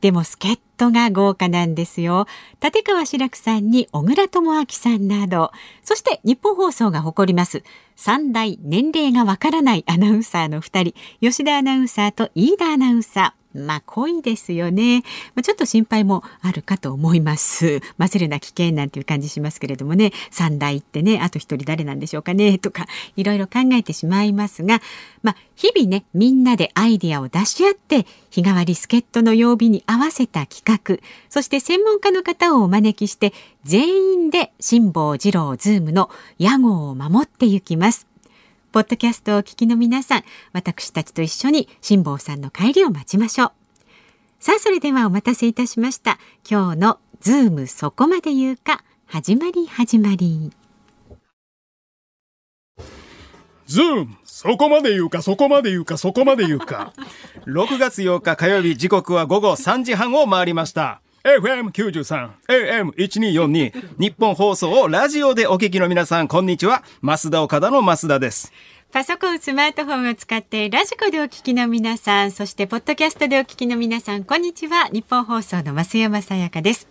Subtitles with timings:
[0.00, 2.26] でも助っ人が豪華なんですよ。
[2.60, 5.52] 立川志らくさんに小倉智昭さんなど。
[5.84, 7.62] そして日本放送が誇ります。
[7.94, 10.94] 三大年齢がわからないアナウンサーの2人。
[11.20, 13.41] 吉田アナウンサーと飯田アナウンサー。
[13.54, 15.02] まあ濃いですよね、
[15.34, 17.80] まあ、ちょっと心配もあるかと思います。
[17.98, 20.12] 混ぜるな危険なんていう感じしますけれどもね。
[20.30, 24.80] 三代ってねあと一人誰なんでしょうかねとかいろいろ考えてしまいますが。
[25.22, 30.98] まあ日々ねみんなでアイディアを出し合って日替わり助っ人の曜日に合わせた企画。
[31.28, 33.32] そして専門家の方をお招きして
[33.64, 38.11] 全員で辛坊治郎ズームの屋号を守っていきます。
[38.72, 43.52] ポッドキャストをお聞きの皆さん、私たちと一緒に辛坊さんの帰りを待ちましょう。
[44.40, 46.18] さあ、それではお待たせいたしました。
[46.50, 50.52] 今日のズームそこまで言うか、始まり始まり。
[53.66, 56.94] ズームそこまで言うか、そこまで言うか、そこまで言うか。
[57.44, 61.02] 6月8日火曜日時刻は午後3時半を回りました。
[61.24, 66.82] FM93、AM1242、ニッポン放送をラジオでお聞きの皆さん、こんにちは。
[67.00, 68.52] ますだおかだの増田です。
[68.90, 74.88] パソコン、スマートフォンを使ってラジコでお聞きの皆さん、そしてポッドキャストでお聞きの皆さん、こんにちは。
[74.92, 76.88] ニッポン放送の増山さやかです。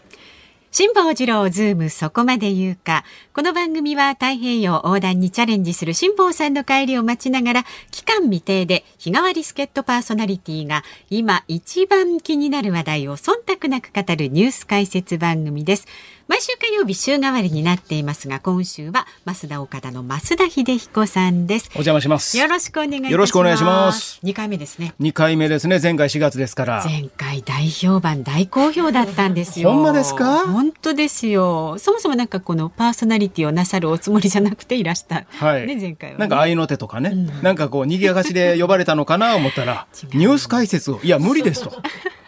[0.74, 3.04] 辛坊治郎ズームそこまで言うか。
[3.34, 15.88] この番組は太平洋横断にチャレンジする辛坊さんの帰りを待ちながら、帰還未定で日替わり助っ人パーソナリティが今一番気になる話題を忖度なく語るニュース解説番組です。
[16.32, 21.70] 毎週火曜日週替わりになっていますが今週はますだおかだの増田英彦さんです。
[21.72, 22.38] お邪魔します。
[22.38, 23.12] よろしくお願いします。
[23.12, 24.18] よろしくお願いします。
[24.24, 24.94] 二回目ですね。
[24.98, 25.82] 二回目ですね。
[25.84, 26.86] 前回4月ですから。
[26.86, 29.74] 前回大評判大好評だったんですよ。
[29.74, 30.48] ほんまですか？
[30.48, 31.78] 本当ですよ。
[31.80, 39.86] そもそもなんかこのパーソナリティをなさるおつもりじゃなくていらした、はい、ね前回は、ね、なんか愛の手とかね、うん、なんかこう賑やかしで呼ばれたのかな思ったら
[40.16, 41.02] ニュース解説を。
[41.04, 41.74] いや無理ですと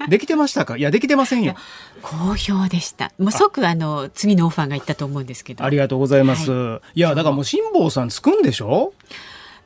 [0.08, 0.78] できてましたか？
[0.78, 1.56] いやできてませんよ。
[2.02, 3.12] 好評でした。
[3.18, 5.64] もう即あの次のオファーがいったと思うんですけど。
[5.64, 8.94] ありがとうございます、はい、いやだからもう辛坊さんつくんでしょ？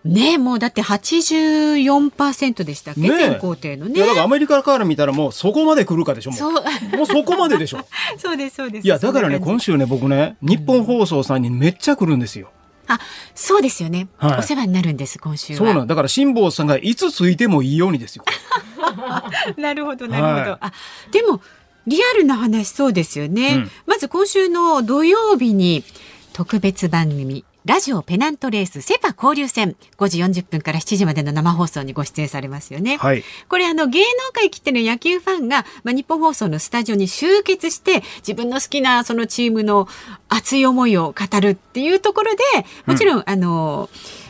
[0.06, 3.96] ねもうだって84%でしたっけ、ね、全工程のね。
[3.96, 6.52] いやだからアメリカから見たらもうそこまで来るかでしょもう。
[6.98, 7.86] もうそこまででしょ。
[8.18, 8.86] そうですそうです。
[8.86, 12.52] いやだからね今週ね僕ね日本放送さんにめっちゃ来るんですよ。
[12.88, 13.00] あ、
[13.36, 18.24] そうですよね、はい、お世話になるんです今週そうなんだから辛坊さんがいつついてもいいようにですよ。
[19.58, 20.52] なるほどなるほど。
[20.52, 20.74] はい、あ
[21.12, 21.42] でも
[21.86, 25.84] リアルな話そうですよね、うん、まず今週の土曜日に
[26.34, 29.76] 特別番組ラジオペナントレースセパ交流戦。
[29.98, 32.96] 5時40分から7時までの生放送にご出演されますよね。
[32.96, 39.90] はい、これあの芸能界きっての野球ファンが、まあ、日本放送のスタジオに集結して自分の好きなそのチームの
[40.30, 42.44] 熱い思いを語るっていうところで
[42.86, 43.90] もちろん、うん、あの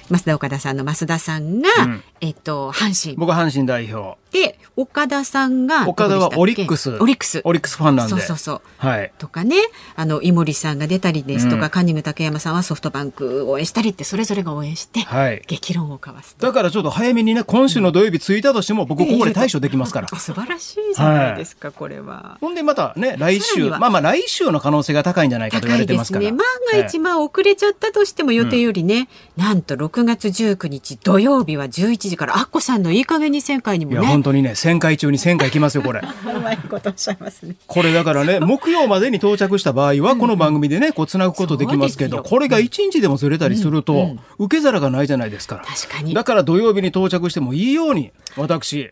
[0.10, 3.18] 増田岡田さんの増田さんが、うん、えっと阪神。
[3.18, 6.98] 僕は阪神代表で岡田さんが岡田はオリックス。
[7.00, 7.42] オリックス。
[7.44, 8.12] オリックスファンなんで。
[8.12, 8.62] そうそうそう。
[8.78, 9.58] はい、とかね。
[9.96, 22.38] あの井森さんが出たりですとか、うん、カニング竹山さんはソフトバンク応援したりってそれぞれが応援して、はい、激論を交わすだからちょっと早めにね今週の土曜日着いたとしても、僕ここで対処できますから、素晴らしいじゃないですか、はい、これは。
[22.42, 26.40] ほんでまたね来週まあまあ来週の可能性が高いんじゃないかと言われてますから、ね、万
[26.72, 36.02] が一、まあ遅れちゃったとしても予定よりね、うん、なんと6月19日土曜日は11時からアッコさんのいい加減に旋回にもね当にね旋回中に1000回来ますよこれ。
[36.02, 37.56] うまいことおっしゃいますね。
[37.68, 46.14] これだからね木曜までに到着した場合はこの番組でねこうつなぐことできますけど、これが1日でもずれたりすると、受け皿がないじゃないですか確かに。
[46.14, 48.92] だから土曜日に到着してもいいように私。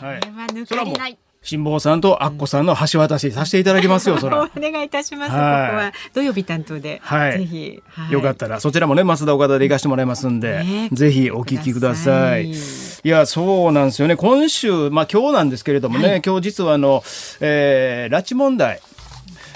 [0.00, 0.20] はい。
[0.66, 0.94] それはもう
[1.42, 4.42] 辛坊さんとアッコさんの橋渡しさせていただきますよ、そら。
[4.54, 5.32] お願いいたします。
[5.32, 5.92] はい、ここは。
[6.14, 7.00] 土曜日担当で。
[7.02, 7.38] はい。
[7.38, 12.54] ぜひ、はい、よかったら、そちらもね、増田岡田で行かしてもらいますんで、ね、ぜひお聞きください。
[13.02, 14.16] いや、そうなんですよね。
[14.16, 17.02] 今週、まあ今日なんですけれどもね、はい、今日実はあの、
[17.40, 18.80] えー、拉致問題。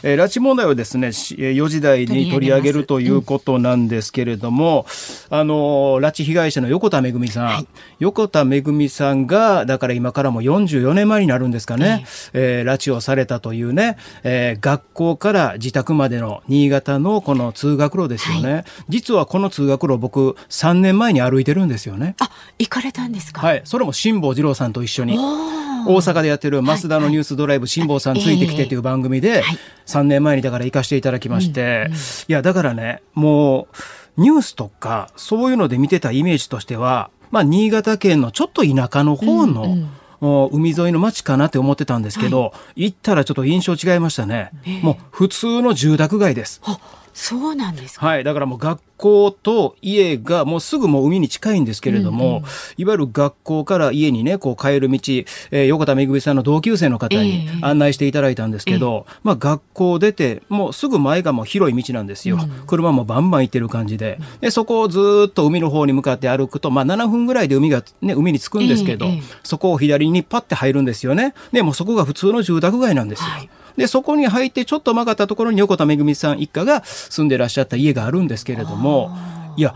[0.07, 4.87] えー、拉致問題をですね4時台に取り上げるということなんですけれども、
[5.31, 7.67] うん、あの拉致被害者の横田めぐみさん、はい、
[7.99, 12.05] 横田めぐみさんがだから今からも44年前になるんですかね、
[12.35, 22.15] えー、えー、拉致をされたというね、えー、学校から自宅までの新潟のこの通学路ですよね、はい、実はこの通学路僕3年前に歩いてるんですよね。
[22.21, 23.41] あ行かれたんですか？
[23.41, 23.63] はい。
[23.65, 25.17] それも辛坊治郎さんと一緒に
[25.87, 29.43] 大阪でやってる増田のニュースドライブ辛坊さんついてきてという番組で、
[29.87, 31.91] 3年前にだから行かせていただきまして、
[32.29, 33.69] いやだからねも
[34.17, 39.89] うニュースとかそういうので見てたイメージとしてはまあ、新潟県のちょっと田舎の方の、
[40.53, 44.53] 海沿いの町かなって思ってたんですけど、行ったらちょっと印象違いましたね。
[44.83, 46.63] もう普通の住宅街です。
[47.15, 48.07] あそうなんですか？
[48.07, 48.25] はい。
[48.25, 52.43] だからもう学校と家がもうすぐもう海に近いんですけれども、
[52.77, 54.99] いわゆる学校から家にね、こう帰る道、
[55.51, 62.39] えー横田めぐみさんの同級生の方にええ案内していただいたんですけど、まあ学校出て、もうすぐ前がもう広い道なんですよ。
[62.67, 64.19] 車もバンバン行ってる感じで。
[64.41, 71.35] で、そこをずーっと海の方に向かって歩くと、まあ7分ぐらいで海が、ね、海に着くんですけど、ええええそこを左にパッて入るんですよね。
[71.53, 73.27] で、もうそこが普通の住宅街なんですよ。
[73.29, 79.17] はいで、そこに入ってちょっと曲がったところに横田めぐみさん一家が住んでらっしゃった家があるんですけれども、
[79.57, 79.75] いや、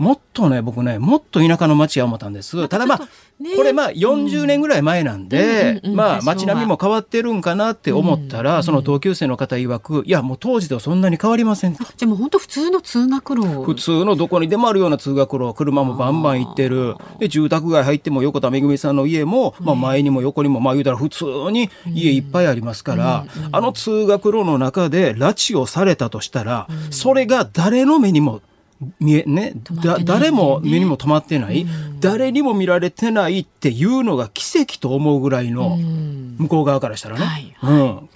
[0.00, 2.68] もっとね、僕ね、もっと田舎の町や思ったんです。
[2.68, 2.98] ただまあ
[3.38, 11.74] ね、これまあ40年ぐらい前なんで、うんうんうんまあ街並みも変わってるんかなって思ったら、その同級生の方曰く、いや、もう当時とそんなに変わりません。
[11.74, 13.62] じゃあもう本当普通の通学路。
[13.62, 16.94] 普通のどこにでもあるような通学路、車もバンバン行ってる。
[17.18, 28.40] で、住宅街入っても横田めぐみさんの家も、まあ前にも横にも、まあ言うたら普通に家いっぱいありますから、あの通学路の中で拉致をされたとしたら、それが誰の目にも
[28.98, 31.66] 見え、ね、だ誰も目にも止まってない、
[32.00, 35.76] 誰にも見られてないっていうのが奇跡と思うぐらいの、
[36.38, 37.24] 向こう側からしたらね。
[37.24, 37.56] はい。
[37.62, 38.08] うん。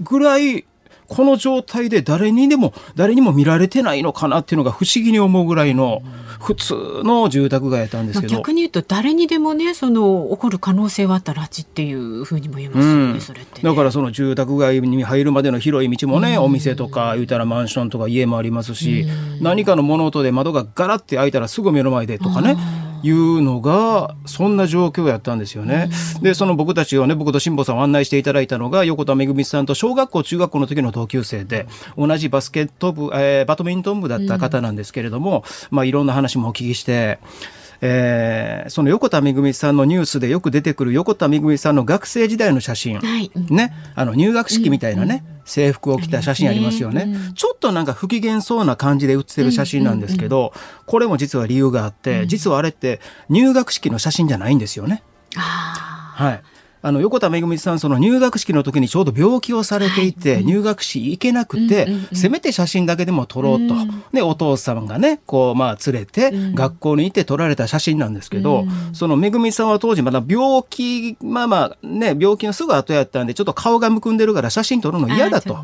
[0.00, 0.64] ぐらい、
[1.08, 6.02] この状態で誰にでも、誰にも見られてないのかなっていうのが不思議に思うぐらいの、
[6.40, 6.74] 普通
[7.04, 8.34] の住宅街やったんですまあ、けど。
[8.36, 13.20] 逆に言うと誰にでもねその起こる可能性はあった拉致っていうふうにも言えますよね、うん。
[13.20, 13.68] それって、ね。
[13.68, 19.06] だからその住宅街に入るまでの広い道もね、お店とか言うたらマンションとか家もありますし、
[19.40, 22.56] 何かの物音で窓がガラッて開いたらすぐ目の前でとかね、
[23.04, 25.90] いうのが、そんな状況やったんですよね。
[26.22, 31.66] で、その僕たちをね、僕と辛坊さんを案内していただいたのが、横田めぐみさんと小学校、中学校の時の同級生で、
[31.98, 37.18] 同じバスケット部、えーバドミントン部だった方なんですけれども、まあいろんな話もお聞きして、
[37.80, 43.30] えーその横田めぐみさんのニュースでよく出てくる横田めぐみさんの学生時代の写真、はい。
[43.34, 47.02] うんね、あの入学式みたいなね、制服を着た写真ありますよね。
[47.02, 50.52] ありますねちょっとなんか不機嫌そうな感じで写ってる写真なんですけど、
[50.86, 55.02] これも実は理由があって、実はあれって入学式の写真じゃないんですよね。
[55.36, 56.42] あはい。
[56.84, 63.74] あの、横田めぐみさん、その入学式の時にちょうど病気をされていて、入学式行けなくて、せめて写真だけでも撮ろうと。
[64.12, 75.56] で、お父様がね、こう、まあ、連れて、学校に行って撮られた写真なんですけど、そのめぐみさんは当時まだ病気、まあまあ、ね、病気のすぐ後やったんで、ちょっと顔がむくんでるから写真撮るの嫌だと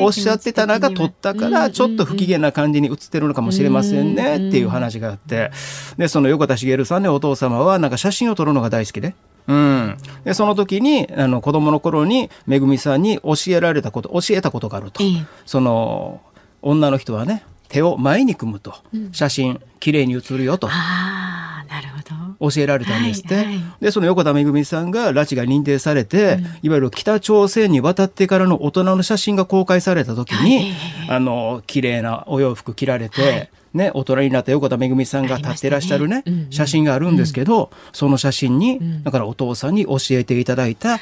[0.00, 5.50] おっしゃってた中、撮ったから、ちょっと不機嫌な感じに写ってるのかもしれませんね、っていう話があって、
[5.96, 9.14] で、その横田茂さんね、お父様は、なんか写真を撮るのが大好きで、
[9.48, 9.96] うん。
[10.24, 15.02] で、その時に、あの、子供の頃に、めぐみさんに教えられたこと、教えたことがあると。
[15.02, 15.26] ええ。
[15.46, 16.20] その、
[16.60, 18.74] 女の人はね、手を前に組むと、
[19.12, 20.68] 写真、綺麗に写るよと。
[20.70, 21.98] あーなるほ
[22.38, 22.50] ど。
[22.50, 23.60] 教えられたんですって、はいはい。
[23.80, 30.72] でその横田めぐみさんが拉致が認定されて、いわゆる北朝鮮に渡ってからの大人の写真が公開された時に、
[31.08, 36.50] あの綺麗なお洋服着られて、ね、大人になった横田めぐみさんが立ってらっしゃるねねうんうん。
[36.50, 40.98] 写真があるんですけど、その写真に、だからお父さんに教えていただいた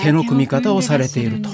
[0.00, 1.50] 手の組み方をされていると。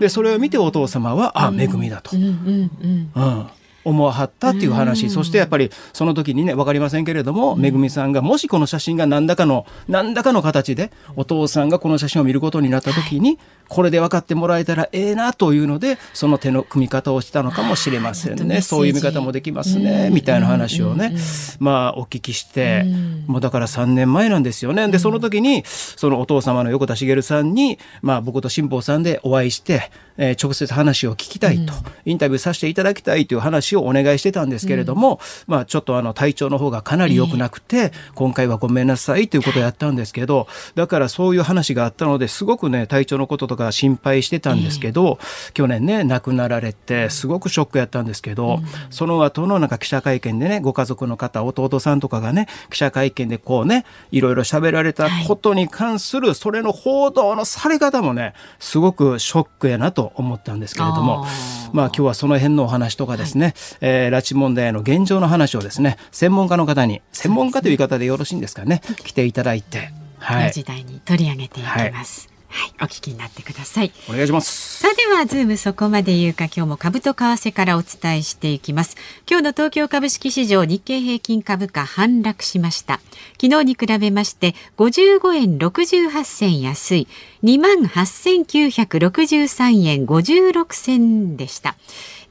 [0.00, 2.14] でそれを見てお父様は、あめぐみだと。
[2.16, 3.10] うんうんうん。
[3.14, 3.46] うん、
[3.86, 18.60] 思わはったっていう話、そしてやっぱりその時にね分かりませんけれども、めぐみさんがもしこの写真が何らかの何らかの形でお父さんがこの写真を見ることになった時に、これで分かってもらえたらええなというのでその手の組み方をしたのかもしれませんね。
[18.60, 21.16] そういう見方もできますね、みたいな話をね、
[21.60, 22.84] まあお聞きして、
[23.26, 24.88] もうだから3年前なんですよね。
[24.88, 31.72] でその時にそのお父様の横田茂さんに、まあ、僕と辛坊さんでお会いして、えー直接話を聞きたいと、
[32.04, 45.18] インタビューさせていただきたいという話をお願いしてたんですけれども、まあ、ちょっとあの体調の方がかなり良くなくて、今回はごめんなさいということをやったんですけどだからそういう話があったのですごくね体調のこととか心配してたんですけど、
[45.54, 61.26] 去年ね亡くなられてすごくショックやったんですけど、その後のなんか記者会見でねご家族の方弟さんとかがね記者会見でこうねいろいろ喋られたことに関するそれの報道のされ方もねすごくショックやなと思ったんですけれども
[61.72, 68.80] まあ今日はその辺のお話とかですね、えー拉致問題の現状の話をですね専門家の方に専門家という言い方でよろしいんですかね？
[69.04, 69.90] 来ていただいて。
[70.18, 70.38] はい。
[70.38, 72.28] この時代に取り上げていきます。
[72.28, 72.35] はい、
[72.80, 73.92] お聞きになってください。
[74.08, 74.76] お願いします。
[74.76, 78.96] さあではズームそこまで言うか今日も株と為替からお伝えしていきます
[79.28, 83.00] 今日の東京株式市場日経平均株価反落しました
[83.40, 87.08] 昨日に比べまして55円68銭安い
[87.42, 91.76] 2万8963円56銭でした。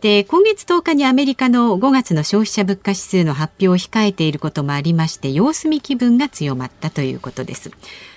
[0.02, 7.72] で今月10日にアメリカの5月の消費者物価指数の発表を控えていることもありまして様子見気分が強まったということです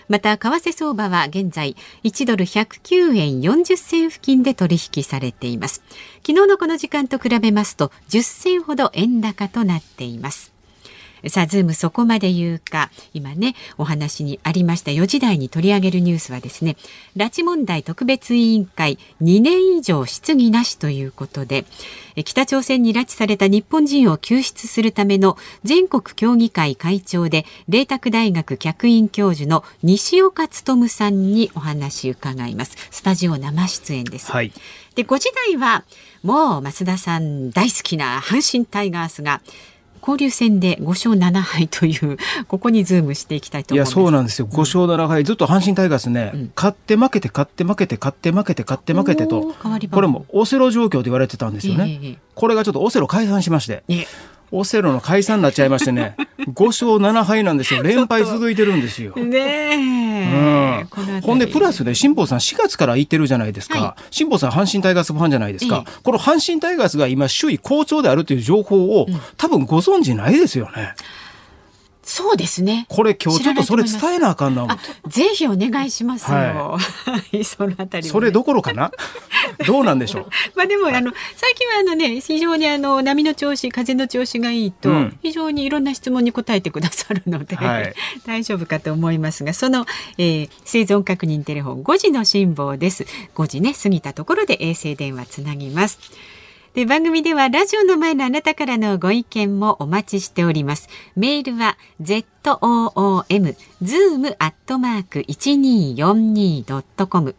[0.08, 5.82] また為替相場は現在1ドル109円40銭付近で取引されています。
[6.26, 10.57] 昨日のこの時間と比べますと10銭ほど円高となっています。
[11.26, 16.76] さあ、ズームそこまで言うか、今ね、お話にありました4時台に取り上げるニュースはですね、
[17.16, 21.64] 拉致問題特別委員会2年以上質疑なしということで、
[22.24, 32.76] 北朝鮮に拉致された日本人を救出するための全国協議会会長で、麗澤大学客員教授の西岡努さんにお話伺います。
[32.90, 34.32] スタジオ生出演です。
[34.32, 34.52] はい、
[34.94, 35.84] で、5時台は、
[36.22, 39.40] もう増田さん大好きな阪神タイガースが、
[40.00, 42.16] 交流戦で5勝7敗という
[42.48, 44.46] ここにズームしていきたいといやそうなんですよ。
[44.46, 45.24] 5勝7敗。
[45.24, 49.54] ずっと阪神タイガースね、うん、勝って負けて勝って負けて勝って負けて勝って負けてと
[49.90, 54.06] これもオセロ状況と言われてたんですよね、えー、これがちょっとオセロ解散しまして、えー
[54.50, 57.82] オセロの解散になっちゃいましてね5勝7敗なんですよ。
[57.84, 59.14] 連敗続いてるんですよ。
[59.16, 70.94] ねうん、ほんでプラスで辛坊さん4月から行ってるじゃないですか、はい、辛坊さん阪神タイガースファンじゃないですか、この阪神タイガースが今首位好調であるという情報を、うん、多分ご存知ないですよね。
[72.08, 72.86] そうですね。
[72.88, 74.66] これ今日ちょっとそれ伝えなあかんな。
[75.06, 76.38] ぜひお願いしますよ。
[76.38, 76.78] は
[77.32, 78.90] い、 そのあたり、ね、それどころかな？
[79.66, 80.26] どうなんでしょう？
[80.56, 89.84] まあでもあの最近はあのね非常にあの波の調子風の調子がいいと、うん、非常にいろんな質問に答えてくださるので、はい、 大丈夫かと思いますがその、
[90.16, 93.04] えー、生存確認テレフォン5時の辛坊です。
[93.34, 95.98] 5時ね過ぎたところで衛星電話つなぎます。
[96.74, 100.88] で番組ではラジオの前のあなたからのご意見もお待ちしております。
[101.16, 107.34] メールは zoom zoom アットマーク一二四二ドットコム。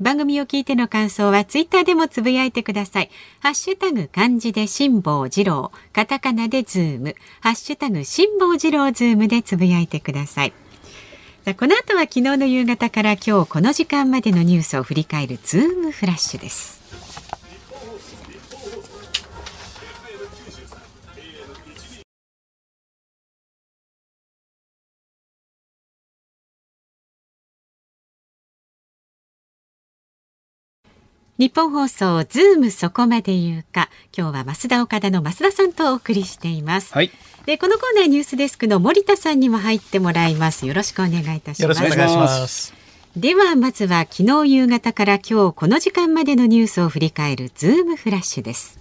[0.00, 3.10] 番組を聞いての感想はツイッターでもつぶやいてください。
[3.40, 10.52] ハッシュタグ漢字で辛坊治郎、カタカナでズーム、ハッシュタグ辛坊治郎ズームでつぶやいてください。
[11.44, 16.83] さあこの後は昨日の夕方から今日この時間までのニュースを振り返るズームフラッシュです。
[31.36, 33.90] ニッポン放送ズームそこまで言うか。
[34.16, 37.10] 今日は増田岡田の増田さんとお送りしています、はい、
[37.44, 40.64] でこのコーナーニュースデスクの森田さんにも入ってもらいます。
[40.64, 41.62] よろしくお願いいたします。
[41.62, 42.72] よろしくお願いします。
[43.16, 48.78] ではまずは昨日夕方から今日この時間までのニュースを振り返るズームフラッシュです。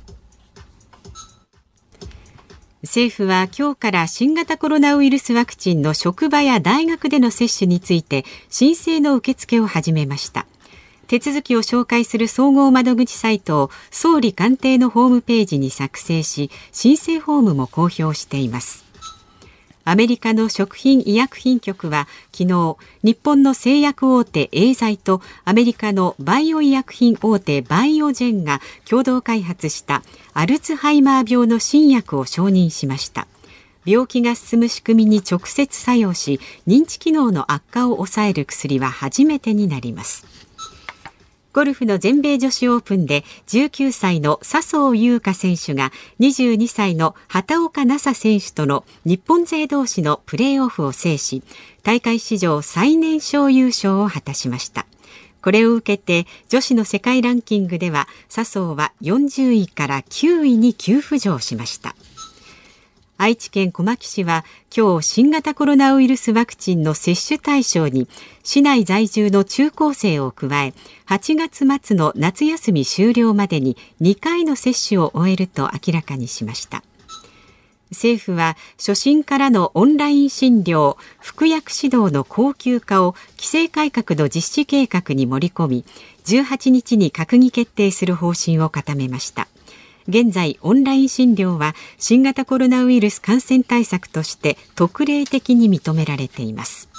[2.84, 10.46] 政府は今日から新型コロナウイルスワクチンの職場や大学での接種について申請の受付を始めました
[11.08, 18.84] 手続きを紹介する総合窓口サイトを総理官邸のホームページに作成し申請フォームも公表しています。
[19.86, 30.02] アメリカの食品医薬品局は昨日日本の製薬大手エーザイとアメリカのバイオ医薬品大手バイオジェンが共同開発した
[30.34, 33.28] アルツハイマー病の新薬を承認しました。
[33.86, 40.26] 病気が進む仕組みに直接作用し認知機能の悪化を抑える薬は初めてになります。
[41.54, 51.44] ゴルフの全米女子オープンで19歳の笹生優花選手が22歳の畑岡奈紗選手との日本勢同士のプレーオフを制し
[51.84, 54.88] 大会史上最年少優勝を果たしました。
[55.44, 61.96] これを受けて女子の世界ランキングでは笹生は40位から9位に急浮上しました。
[63.18, 64.44] 愛知県小牧市は
[64.76, 68.08] 今日新型コロナウイルスワクチンの接種対象に
[68.44, 70.74] 市内在住の中高生を加え
[71.08, 76.84] 8月末の夏休み終了までに2回の接種を終えると明らかにしました。
[77.94, 85.86] 政府は初診からのオンライン診療服薬指導の恒久化を規制改革の実施計画に盛り込み
[86.26, 89.48] 18日に閣議決定する方針を固めました。
[90.08, 96.90] 現在オンライン診療は新型コロナウイルス感染対策として特例的に認められています。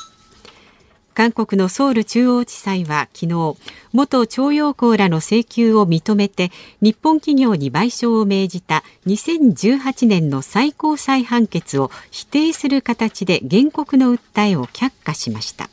[1.14, 3.56] 韓国のソウル中央地裁は昨日
[3.92, 15.70] 元徴用工らの請求を認めて日本企業に賠償を命じた2018年の最高裁判決を否定する形で原告の訴えを却下しました。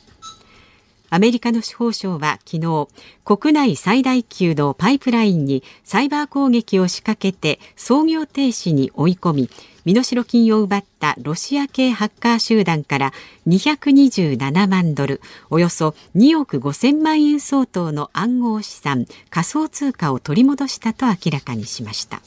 [1.14, 2.88] アメリカの司法省は昨日
[3.22, 9.50] 国内最大級のパイプラインにサイバー攻撃を仕掛けて操業停止に追い込み
[9.84, 13.12] 身代金を奪ったロシア系ハッカー集団から
[13.46, 22.22] 227万ドルおよそ2億5000万円相当の暗号資産仮想通貨を取り戻したと明らかにしました。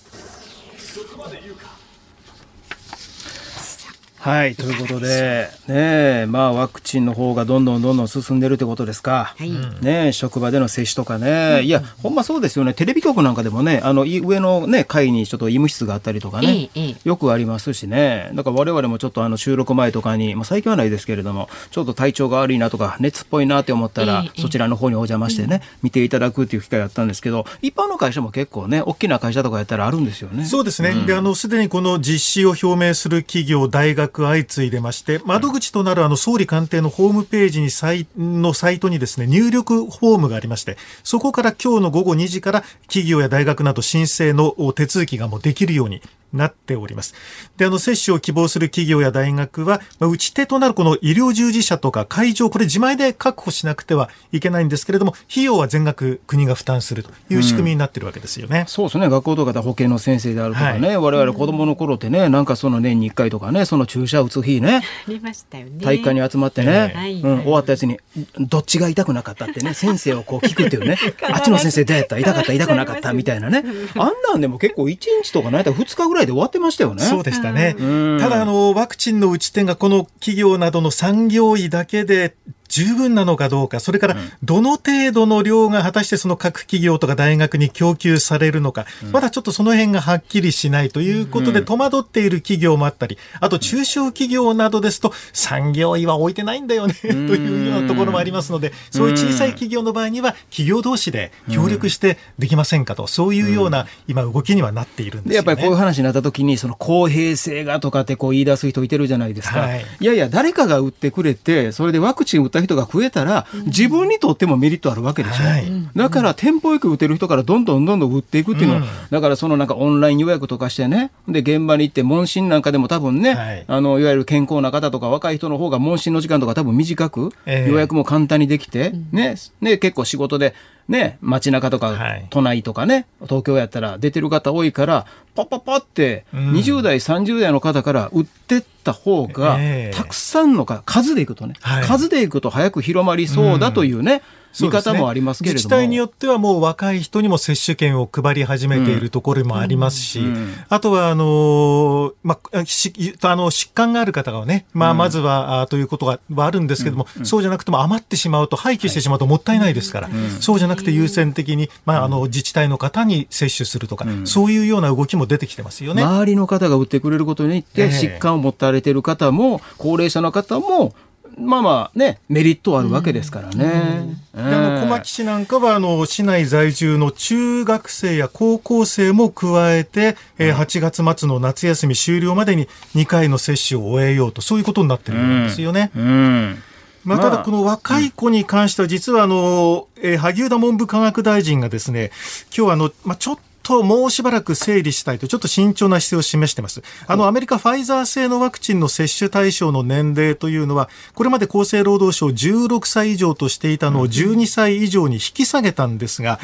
[4.25, 9.36] はい、ということで、ねまあ、ワクチンの方がどんどんどんどん進んでるってことですか。
[9.38, 9.51] はい、
[9.86, 12.74] ね職場での接種とかね、うん、いや、ほんまそうですよね。
[12.74, 18.32] テレビ局なんかでもね、あの、上のね、階にちょっと医務室があったりとかね、ええ、よくありますしね。
[18.34, 30.46] だから我々もちょっとあの、収録前とかに、まあ、最近はないですけれども、ちょっと体調が悪いなとか、熱っぽいなって思ったら、え、そちらの方にお邪魔してね、見ていただくっていう機会あったんですけど、一般の会社も結構ね、大きな会社とかやったらあるんですよね。
[30.46, 30.89] そうですね。
[30.89, 46.01] うん、で、あの、すでにこの実施を表明する企業、大学、相次いでまして、窓口となるあの総理官邸のホームページにサイのサイトにですね、入力フォームがありまして、そこから今日の午後2時から企業や大学など申請の手続きがもうできるように
[46.35, 47.13] なっております。
[47.57, 58.59] で、あの、接種を希望する企業や大学は、まあ、打ち手となるこの医療従事者とか会場、これ自前で確保しなくてはいけないんですけれども、費用は全額国が負担するという仕組みになってるわけですよね。
[58.61, 59.09] うん、そうですね。
[59.09, 65.83] 学校とかで保健の先生であるとかね、はい、我々子供の頃ってね、なんかその年に1回とかね、その注射打つ日ね、ありましたよね。
[65.83, 67.99] 体育館に集まってね、うん、終わったやつに、
[68.39, 70.97] どっちが痛くなかったってね、 先生をこう聞くっていうね、
[71.31, 72.17] あっちの先生どうやった？
[72.17, 72.53] 痛かった？
[72.53, 73.13] 痛くなかった？
[73.13, 73.63] みたいなね。
[73.97, 75.63] あんなんでも結構1日とかない？
[75.63, 77.03] と2日ぐらいで終わってましたよね。
[77.03, 77.75] そうでしたね。
[78.20, 82.36] ただ、あの、ワクチンの打ち手がこの企業などの産業医だけで
[82.75, 109.62] 十分なのかどうか、それからどの程度の量が果たしてその各企業とか大学に供給されるのか、まだちょっとその辺がはっきりしないということで戸惑っている企業もあったり、あと中小企業などですと産業医は置いてないんだよねというようなところもありますので、そういう小さい企業の場合には企業同士で協力してできませんかと、そういうような今動きにはなっているんです、ね、やっぱりこういう話になった時に、その公平性がとかってこう言い出す人いてるじゃないですか。
[109.62, 115.43] はい、いやいや、誰かが打ってくれて、それでワクチン打った人が増えたら、自分にとってもメリットあるわけでしょ。
[115.43, 130.53] はい、だから、テンポよく打てる人からどんどんどんどん打っていくっていうのは、うん、だからそのなんかオンライン予約とかしてね、で、現場に行って問診なんかでも多分ね、はい、あの、いわゆる健康な方とか若い人の方が問診の時間とか多分短く、えー、予約も簡単にできて、ね、ね、結構仕事で、
[130.87, 131.98] ね、街中とか、
[132.29, 139.57] 都内とかね、東京やったら出てる方多いから、パッパッパって、20代、30代の方から売ってった方が、
[139.93, 144.21] たくさんの数でいくとね、数でいくと早く広まりそうだというね、
[144.61, 166.03] 見方もありますけれども、ね、自治体によってはもう若い人にも接種券を配り始めているところもありますし、うんうん、あとはあの、まあ、しあの疾患がある方がね、まあ、まずは、あということがはあるんですけども、そうじゃなくても余ってしまうと廃棄してしまうともったいないですから、そうじゃなくて優先的に、まあ、あの自治体の方に接種するとか、そういうような動きも出てきてますよね。
[166.03, 170.94] 周りの方が打ってくれることによって、疾患を持たれている方も高齢者の方も
[171.37, 174.15] まあまあね、メリットあるわけですからね。
[174.33, 185.91] あの小牧市なんかはあの市内在住の中学生や高校生も加えて、えー、8月末の夏休み終了までに2回の接種を終えようとそういうことになってるんですよね。
[185.95, 186.63] うん、うん。
[187.05, 192.11] まあ、ただ、この若い子に関しては、実はあの、えー、萩生田文部科学大臣がですね、
[192.55, 193.41] 今日あの、まあ、ちょっと
[193.83, 196.81] もうしばらく整理したいと、ちょっと慎重な姿勢を示しています。
[197.07, 206.39] あの、アメリカファイザー製のワクチンの接種対象の年齢というのは、これまで厚生労働省16歳以上としていたのを12歳以上に引き下げたんですが、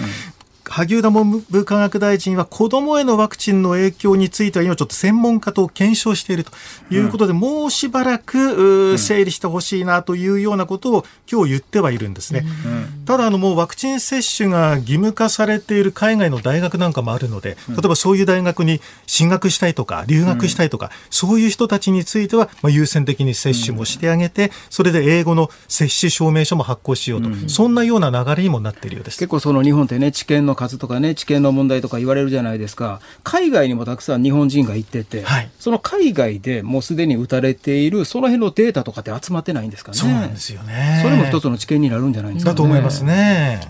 [0.71, 6.51] 萩生田文部科学大臣は子どもへのワクチンの影響については今ちょっと専門家と検証していると
[6.89, 12.45] いうことで、うん、もうしばらく、整理してほしいなというようなことを今日言ってはいるんですね。
[12.65, 29.17] うん、ただあのもうワクチン接種が義務化されている海外の大学なんかもあるので、例えばそういう大学に進学したいとか留学したいとか、うん、そういう人たちについては、まあ、優先的に接種もしてあげて、それで英語の接種証明書も発行しようと、そんなような流れにもなっているようです。
[29.17, 33.01] 結構その日本ってね知見の数とかね、知見の問題とか言われるじゃないですか。
[33.23, 39.97] 海外にもたくさん日本人が行ってて、はい、その海外でもうすでに打たれている、その辺のデータとかって集まってないんですかね。
[39.97, 40.99] そうなんですよね。
[41.03, 43.61] それも一つの知見になるんじゃないですか、ね、だと思いますね。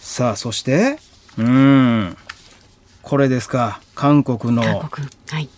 [0.00, 0.98] さあ、そして、
[1.36, 2.16] うん、
[3.02, 5.48] これですか、韓国の、はい、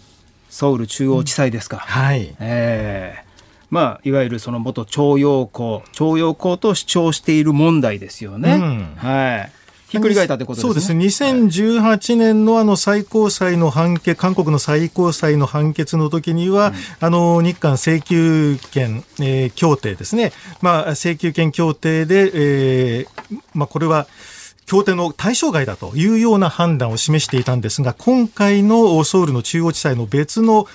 [0.51, 1.77] ソウル中央地裁ですか。
[1.77, 2.35] うん、はい。
[2.41, 3.27] えー
[3.69, 8.55] まあ、いわゆるその元徴用工徴用工と主張している問題ですよね。
[8.55, 9.53] うん、はい
[9.89, 10.69] ひっくり返ったってことですね。
[10.69, 11.27] そうですね。
[11.47, 20.33] 2018年のあの最高裁の判決、韓国の最高裁の判決の時には、うん、あの、日韓請求権、えー、協定ですね。
[20.61, 24.09] まあ、請求権協定で、えー、まあ、これは、
[24.67, 30.67] 協定の対象外だというような判断を示していたんですが、今回のソウルの中央地裁の別の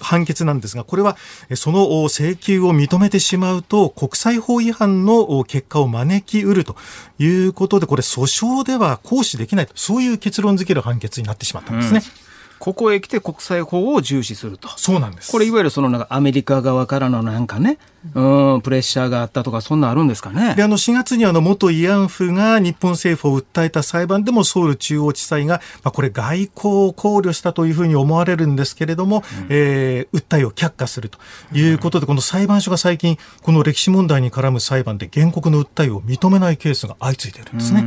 [0.00, 1.16] 判決なんですが、これは
[1.54, 6.74] その請求を認めてしまうと、国際法違反の結果を招きうると
[7.20, 12.02] いうことで、これ訴訟では行使できないと、そういう結論付ける判決になってしまったんですね。
[12.20, 12.25] うん
[12.58, 14.68] ここへ来て国際法を重視すると。
[14.76, 15.32] そうなんです。
[15.32, 17.78] これいわゆるそのなんかアメリカ側からのなんかね、
[18.14, 20.54] うん、プレッシャーがあったとか、そんなあるんですかね。
[20.54, 31.18] で、あの、4月にあの、元慰安婦が日本政府を訴えた裁判でも、ソウル中央地裁が、まあ、これ外交を考慮したというふうに思われるんですけれども、うん、えー、訴えを却下すると
[31.52, 37.84] いうことで、うん、この裁判所が最近、この歴史問題に絡む裁判で原告の訴えを認めないケースが相次いでいるんですね。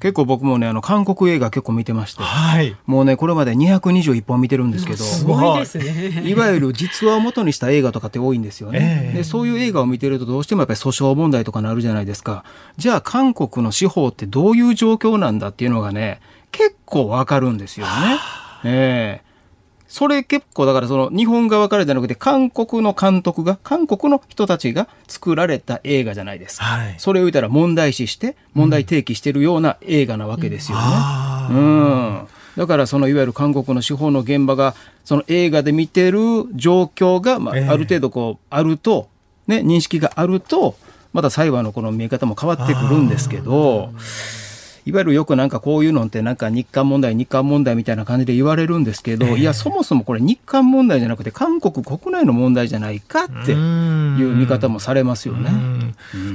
[0.00, 3.56] 結構僕もね、あの、韓国映画結構見てまして、はい、もうね、これまで
[3.90, 6.22] 221本見てるんですけど、すごいですね。
[6.24, 9.10] いわゆる実話を元にした映画とかって多いんですよね。
[9.10, 12.44] えー、でそういう映画を見てるとどうしてもやっぱり訴訟問題とかなるじゃないですか。
[12.76, 16.20] じゃあ韓国の司法ってどういう状況なんだっていうのがね、
[16.52, 17.92] 結構わかるんですよね。
[18.64, 19.28] ええー
[19.88, 30.84] それ結構だからその日本側からじゃなくて韓国の監督が韓国の人たちが作られた映画じゃないですか、はい、それを言ったら問題視して問題提起してるような映画なわけですよね。
[31.50, 31.60] うん、う
[32.24, 36.18] んだからそのいわゆる韓国の司法の現場がその映画で見てる
[36.54, 39.08] 状況が、まあ、ある程度こうあると
[39.48, 40.76] ね、認識があると、
[41.12, 43.90] また裁判のこの見え方も変わってくるんですけど、
[44.88, 55.50] いわゆるよくなんかこういうのってなんか日韓問題、日韓問題みたいな感じで言われるんですけど、えー、いや、そもそもこれ日韓問題じゃなくて韓国国内の問題じゃないかっていう見方もされますよね。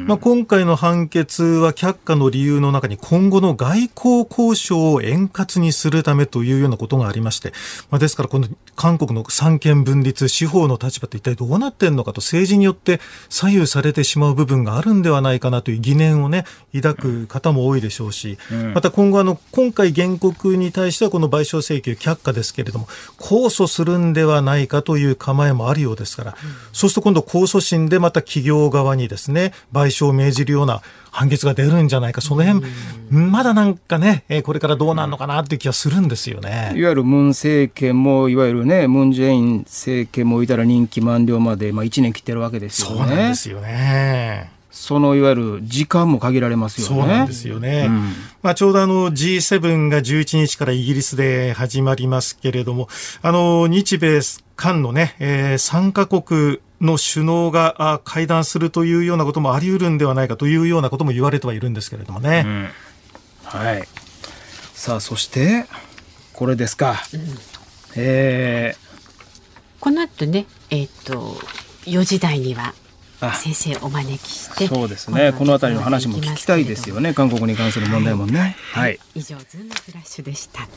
[0.06, 7.54] まあ、今回の判決は却下の理由の中に今後の外交交渉を円滑にするためというようなことがありまして、
[7.90, 18.38] まあ、ですからこの韓国の三権分立、司法の立場って一体どうなってんのかと政治によって左右されてしまう部分があるんではないかなという疑念をね、抱く方も多いでしょうし、
[18.74, 26.38] また今後あの、今回原告に対してはこの賠償請求却下ですけれども、控訴するんではないかという構えもあるようですから、
[26.72, 32.66] そうすると今度控訴審でまた企業側にですね、賠償を命じるような判決が出るんじゃないか、その辺、
[33.10, 36.74] まだなんかね、これからどうなるのかなっていう気がするんですよね。
[36.76, 42.98] いわゆるムン政権も、いわゆるね、ムン・ジェイン政権もいたら任期満了まで、まあ、1年切ってるわけですよね。
[42.98, 44.53] そうなんですよね。
[44.74, 47.02] そのいわゆる時間も限られますよね。
[47.02, 47.86] そうなんですよね。
[47.88, 52.90] うん、まあちょうどあの G7 が11日からイギリスで始まりますけれども、
[53.22, 54.20] あの日米
[54.56, 62.44] 韓のね、えー、3カ国の首脳が会談するというようなこともあり得るんではないかというようなことも言われてはいるんですけれどもね。
[62.44, 62.70] うん、
[63.44, 63.88] はい。
[64.74, 65.66] さあそして
[66.34, 66.96] これですか。
[67.14, 67.22] うん、
[67.96, 71.36] えー、この後ね、えっ、ー、と
[71.86, 72.74] 4時台には
[73.34, 75.34] 先生お招きしてそうですね。
[75.38, 77.14] この辺りの話も聞きたいですよね。
[77.14, 80.68] 韓国に関する問題もね、はい、はい、以上ズームフラッシュでした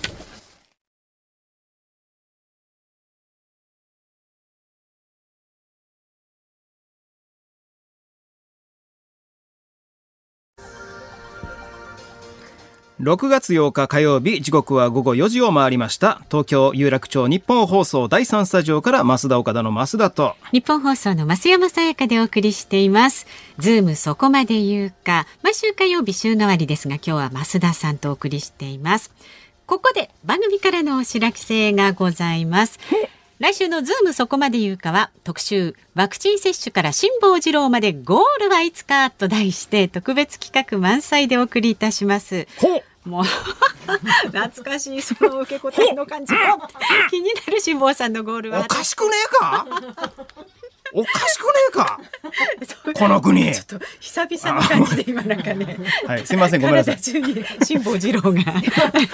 [13.01, 16.23] 6月8日火曜日時刻は午後4時を回りました。
[16.31, 20.35] 東京有楽町ニッポン放送第3スタジオからますだおかだの増田と。
[20.51, 23.27] ニッポン放送の増山さやかでお送りしています。
[23.59, 25.27] ズームそこまで言うか。
[25.43, 29.13] 毎週火曜日週替わりですが今日は増田さんとお送りしています。
[29.67, 32.79] ここで番組からのお知らせがございます
[33.39, 42.47] 来週のズームそこまで言うかは特集ワクチン接種から辛坊治郎までゴールはいつかと題して特別企画満載でお送りいたします。
[43.05, 43.25] もう
[44.33, 46.35] 懐かしいその受け答えの感じ。
[47.11, 48.61] 気になる辛坊さんのゴールは。
[48.63, 49.67] おかしくねえか？
[50.93, 52.01] おかしくねえか？
[52.95, 53.53] この国。
[53.53, 55.77] ちょっと久々な感じで今なんかね。
[56.07, 56.27] はい。
[56.27, 56.99] すみませんごめんなさい。
[56.99, 58.43] 辛坊治郎が。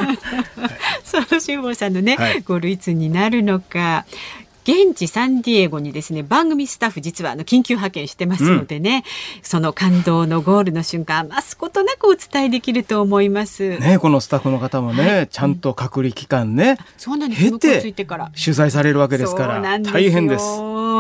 [1.05, 4.07] その辛坊さんのね、はい、ゴールいつになるのか
[4.65, 9.05] 現地サンディエゴにですね番組スタッフ実はあの緊急派遣してますのでね、
[9.39, 13.79] うん、その感動のゴールの瞬間余すことなくお伝えできると思います。
[13.79, 17.43] ねこのスタッフの方もね、はい、ちゃんと隔離期間ね、そうなんです。
[17.43, 20.45] 経て取材されるわけですから大変です。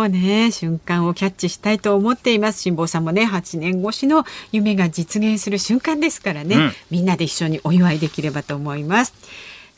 [0.08, 2.62] ね瞬間をキャッチしたいと思っています。
[2.62, 9.14] 辛坊さんもね8年越しの夢が実現する瞬間ですからね、うん、みんなで一緒にお祝いできればと思います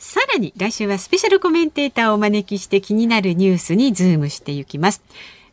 [0.07, 5.01] さらに来週はスペシャルコメンテーターをお招きして気になるニュースにズームしていきます。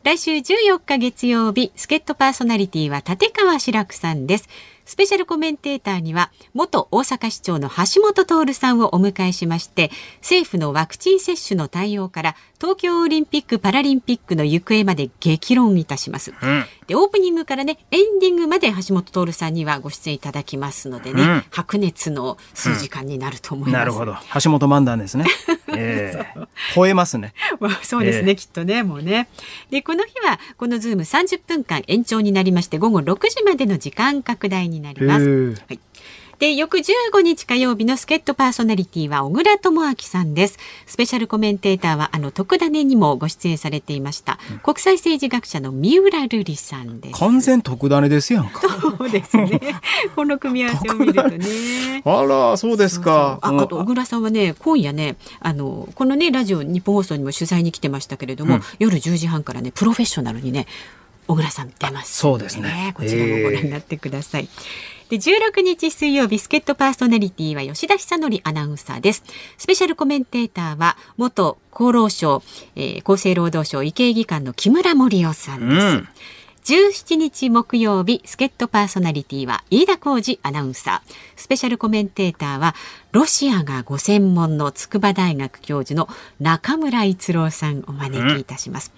[0.03, 4.47] 来週14日月曜日、助っ人パーソナリティは立川志らくさんです。
[4.85, 24.15] スペシャルコメンテーターには元大阪市長の橋本徹さんをお迎えしまして政府のワクチン接種の対応から東京オリンピック・パラリンピックの行方まで激論いたします、うん、でオープニングからねエンディングまで橋本徹さんにはご出演いただきますのでね、うん、白熱の数時間になると思います、なるほど。
[24.41, 25.25] 橋本漫談ですね、
[25.75, 29.27] えー、 吠えますね、まあ、そうですね、えー、きっとねもうね。
[29.69, 35.55] でこの日はこのズーム30分間延長になりまして午後6時までの時間拡大になります。
[35.67, 35.79] はい
[36.43, 40.59] で、翌15日火曜日の助っ人パーソナリティは小倉智明さんです。
[40.85, 44.37] スペシャルコメンテーターはあのとくダネにもご出演されていました。
[44.51, 47.17] うん、国際政治学者の三浦瑠麗さんです。
[47.17, 48.59] 完全特ダネですやんか。
[48.59, 49.61] そうですね。
[50.17, 52.01] この組み合わせを見るとね。
[52.03, 53.39] あら、そうですか。
[53.41, 60.67] そうそうあ、あと小倉さんはね、今夜ね、あのこのねラジオ日本放送にも取材に来てましたけれども、うん、夜10時半からねプロフェッショナルにね。
[61.25, 62.91] 小倉さん出ます、ね、そうですね。
[62.95, 64.41] こちらもご覧になってください。
[64.41, 69.23] えーで16日水曜日助っ人パーソナリティは吉田久典アナウンサーです
[69.59, 72.41] スペシャルコメンテーターは元厚労省、
[72.75, 76.07] えー、厚生労働省医系技官の木村盛夫さんです、うん
[76.63, 81.13] 17日木曜日、助っ人パーソナリティは飯田浩二アナウンサー。
[81.35, 82.73] スペシャルコメンテーターは、
[83.11, 86.07] ロシアがご専門の筑波大学教授の
[86.39, 88.93] 中村逸郎さんお招きいたします。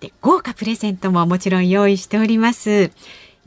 [0.00, 2.90] で、豪華プレゼントももちろん用意しております。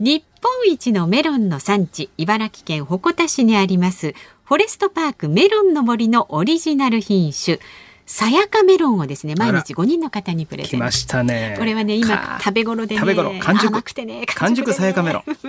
[0.00, 7.58] 日本一のメロンの産地、茨城県鉾田市にあります、フォレストパークメロンの森のオリジナル品種、
[8.06, 10.84] さやかメロンをですね毎日5人の方にプレゼント。
[10.84, 11.54] ましたね。
[11.58, 15.22] これはね今食べ頃で、ね、食べ頃完熟甘くてね完熟さやかメロン。
[15.36, 15.48] 美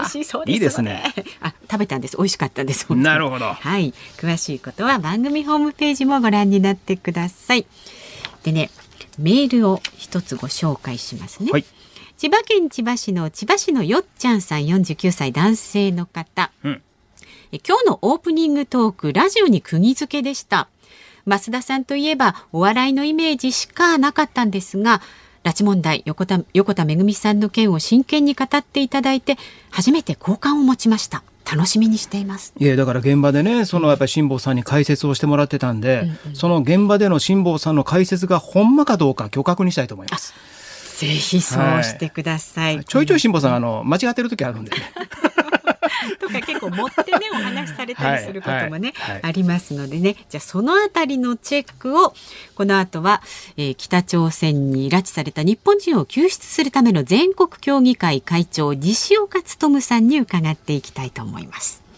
[0.00, 1.02] 味しそうです、ね、いいですね。
[1.42, 2.92] あ食べたんです美味しかったです。
[2.94, 3.52] なるほど。
[3.52, 7.66] はい詳しいことは番組ホームページもご覧になってください。
[8.44, 8.70] でね
[9.18, 11.52] メールを一つご紹介しますね。
[11.52, 11.66] はい。
[12.20, 16.82] 千葉県千葉市の千葉市のよっちゃんさん49歳男性の方、うん、
[17.66, 20.68] 今日のオープニングトークラジオに釘付けでした。
[21.26, 25.00] 増田さんといえばお笑いのイメージしかなかったんですが
[25.44, 29.38] 拉致問題横田横田めぐみさんの件を真剣に語っていただいて
[29.70, 31.22] 初めて好感を持ちました。
[31.50, 32.52] 楽しみにしています。
[32.58, 40.34] いやだから現場でねそのやっぱり辛坊さんに解説をしてもらってたんで、うんうん、その現場での辛坊さんの解説がほんまかどうか今日確認したいと思います。
[41.00, 42.76] ぜひそうしてください。
[42.76, 44.76] はい、ちょいちょい辛坊さん、あの、間違ってる時あるんで、ね。
[46.20, 52.14] とか結構持ってねお話しされたりすることもね、はいはい、ありますのでねじゃあそのあたりのチェックを
[52.54, 53.22] この後は、
[53.56, 61.89] えー、北朝鮮に拉致された日本人を救出するための全国協議会会長西岡努さんに伺っていきたいと思います。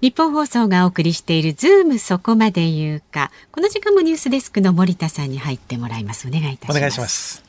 [0.00, 3.30] 日本放送がお送りしているズームそこまで言うか。
[3.52, 6.26] この時間もニュースデスクの森田さんに入ってもらいます。
[6.26, 6.76] お願いいたします。
[6.78, 7.44] お願いします。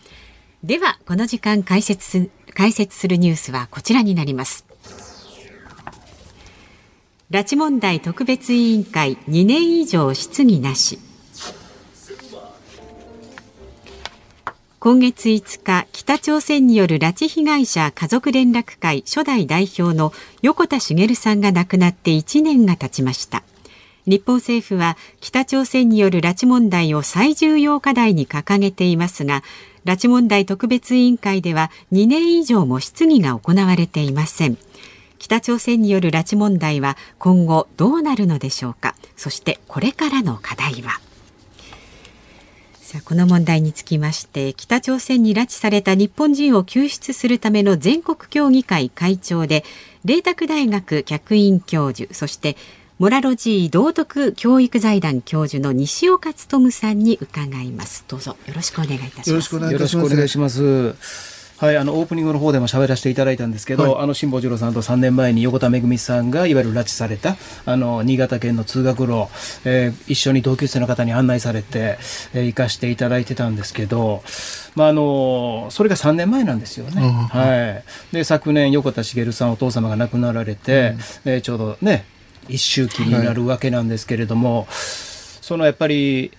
[0.61, 4.65] では、この時間解説解説するニュースはこちらになります。
[7.31, 10.99] 拉致問題特別委員会2年以上質疑なし。
[14.83, 23.43] 今月5日北朝鮮による拉致被害者家族連絡会初代代表の横田茂さんが亡くなって1年が経ちました。
[24.07, 29.43] 日本政府は北朝鮮による拉致問題を最重要課題に掲げていますが
[29.85, 34.57] 拉致問題特別委員会では2年以上も質疑が行われていません。
[35.19, 38.95] 北朝鮮による拉致問題は今後どうなるのでしょうか。
[39.15, 40.99] そしてこれからの課題は。
[42.91, 49.63] さあこの問題につきまして北朝鮮に拉致された日本人を救出するための全国協議会会長で
[50.03, 52.57] 麗澤大学客員教授そして
[52.99, 58.03] モラロジー道徳教育財団教授の西岡努さんに伺います。
[58.09, 59.29] どうぞよろしくお願いいたします。
[59.29, 59.59] よろしくお
[60.09, 61.30] 願いします
[61.61, 69.27] はい、あのオープニングの方でも喋らせていただいたんですけど、はい、あの辛坊治郎さんと3年前に横田めぐみさんがいわゆる拉致されたあの新潟県の通学路、
[69.63, 71.99] えー、一緒に同級生の方に案内されて、
[72.33, 74.23] えー、行かしていただいてたんですけど、
[74.73, 76.99] まあ、あのそれが3年前なんですよね。
[76.99, 80.95] はい、で昨年横田茂さんお父様が亡くなられて、
[81.25, 82.05] うん、えー、ちょうどね
[82.49, 86.31] 一周期になるわけなんですけれども、はい、そのやっぱり。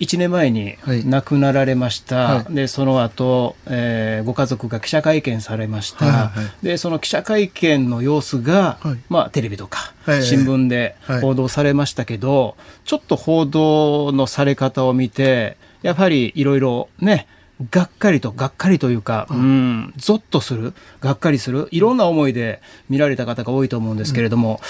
[0.00, 17.26] 1年前に亡くなられました、はい、でその後、えー、ご家族が記者会見されました、はいはい、でその記者会見の様子が、はい、まあ、テレビとか、はい、新聞で報道されましたけど、ちょっと報道のされ方を見てやはりいろいろね
[17.70, 24.60] がっかりと、がっかりというか、うん、ゾッとする、がっかりする、いろんな思いで見られた方が多いと思うんですけれども、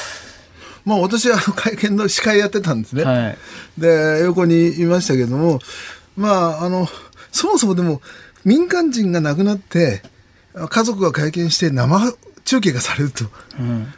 [0.87, 3.05] まあ私は会見の司会やってたんですね。
[3.05, 3.38] はい、
[3.77, 5.59] で、横にいましたけども、
[6.16, 6.88] まあ、あの、
[7.33, 8.01] そもそもでも
[8.44, 10.03] 民間人が亡くなって、
[10.55, 13.25] 家族が会見して生中継がされると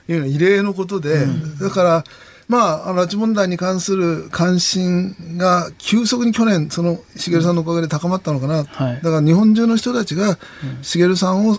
[0.08, 2.04] いうのは異例のことで、うん、だから、
[2.48, 10.38] まあ、拉致問題に関する関心が急速に去年、その茂さんのおかげで高まったのかな、はい、だから日本中の人たちが
[10.80, 11.58] 茂さんを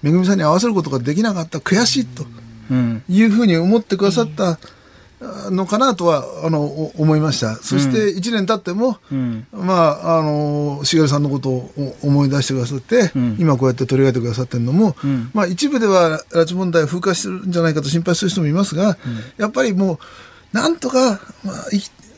[0.00, 2.24] めぐみさんに合わせることができなかった、悔しいと
[3.08, 4.58] いうふうに思ってくださった。
[5.50, 6.64] のかなとはあの
[6.96, 7.56] 思いました。
[7.56, 18.96] そして1年経っても、うん、まああの茂さんのことを思い出してくださって、うん、今こうやって取り上げてくださってるのも、うん、まあ一部では拉致問題風化してるんじゃないかと心配する人もいますが、
[19.38, 19.98] やっぱりもう
[20.52, 21.66] なんとか、まあ、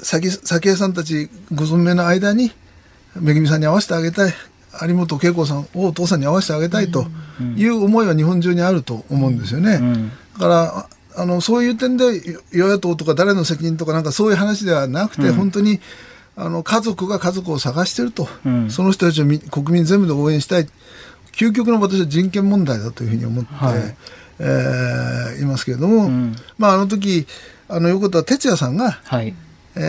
[0.02, 2.52] 早紀江さんたちご存命の間に
[3.16, 4.34] めぐみさんに会わせてあげたい。
[4.86, 7.06] 有本恵子さんをお父さんに会わせてあげたいと
[7.56, 9.80] いう思いは日本中にあると思うんですよね。
[10.40, 12.04] だからあのそういう点で
[12.52, 15.80] 与野党とか誰の責任とかなんかそういう話ではなくて、うん、本当に
[16.34, 20.66] あの家族が家族を探してると、うん、その人たちを国民全部で応援したい。
[21.32, 23.96] 究極の私は人権問題だというふうに思って、はい、
[24.40, 27.26] えー、いますけれども、うん、まああの時
[27.68, 29.34] あの横田哲也さんが、はい、
[29.76, 29.80] え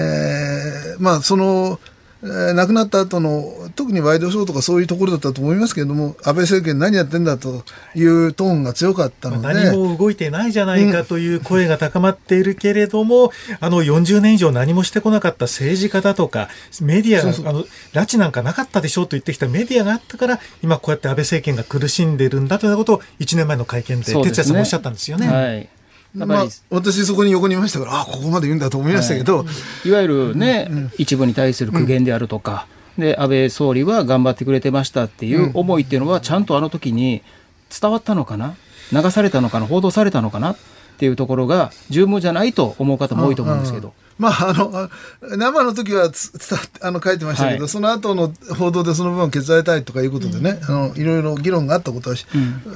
[1.00, 1.91] ー、まあそのえー、
[2.22, 7.64] 亡くなった後の特にワイドショーとかそういうところだったと思いますけれども安倍政権何やってんだと
[7.96, 16.50] いうトーンが強かったので何も動いてないじゃないかという声が高まっているけれども、うん、あの40年以上何もしてこなかった政治家だとか
[16.82, 25.28] メディアがあの拉致なんかなかったでしょうと言ってきたメディアがあったから今こうやって安倍政権が苦しんでいるんだということを1年前の会見で哲也さんもおっしゃったんですよね。
[25.28, 25.70] はい
[26.14, 29.46] まあ、私そこに横にいましたからあここまで言うんだと思いましたけど、は
[29.86, 37.24] い、いわゆるね、うん、一部に対する苦言であるとか、うん、で安倍総理は頑張ってくれてましたっていう思いっていうのはちゃんとあの時に
[37.70, 38.56] 伝わったのかな？
[38.92, 39.68] 流されたのかな？
[39.68, 40.52] 報道されたのかな？
[40.52, 40.58] っ
[40.98, 43.94] ていうところが十分じゃないと思う方も多いと思うんですけど。
[44.22, 44.90] まあ、あの、
[45.36, 52.16] 生の時は伝あの書いてましたけど、はい、その後の報道でその部分を削られたいとかいうことでね、うん、あのいろいろ議論があったことは、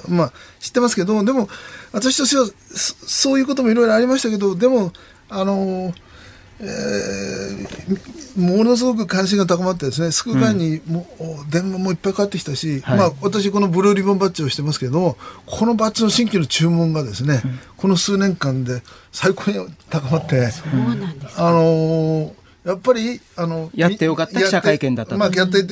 [0.09, 1.47] うん、まあ、知ってますけど、でも、
[1.91, 4.91] 私としてはそういうこともいろいろありましたけど、でも、
[5.29, 5.93] あの
[6.59, 19.57] えー、ものすごく関心が高まってですね、救う会にも、うん、電話もいっぱいかかってきたし、はい、まあ、私、このブルーリボンバッジをしてますけど、このバッジの新規の注文がですね、うん、この数年間で最高に
[19.89, 20.49] 高まって、
[21.37, 22.33] あのー、
[22.65, 25.65] やっぱり、あの、やってよかった記者会見だったまあ、やって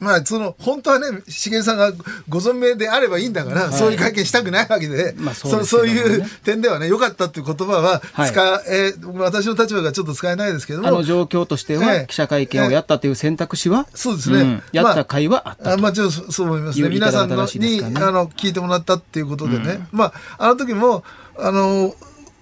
[0.00, 1.92] まあ、その、本当はね、茂さんが
[2.28, 10.88] ご存命であればいいんだから、はい、そういう会見したくないわけで、まあそう、ね、そういう点ではね、良かったっていう言葉は使、はい、えー、私の立場がちょっと使えないですけども。
[10.88, 16.88] あの状況としては、記者会見をやったという選択肢は、えー、そうですね、うん、やった会はあったまあ、まあ、ちょっとそう思いますね。
[16.88, 19.88] 皆さんのに、あの、聞いてもらったっていうことでね。
[19.92, 21.02] うん、まあ、あの時も、
[21.36, 21.92] あの、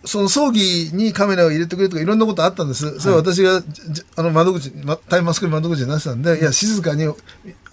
[0.06, 3.00] その葬儀にカメラを入れてくれとかいろんなことあったんです。
[3.00, 3.62] それは私が、
[4.16, 4.72] あの窓口、
[5.08, 7.06] タイムマスコミ窓口に出したんで、いや、静かに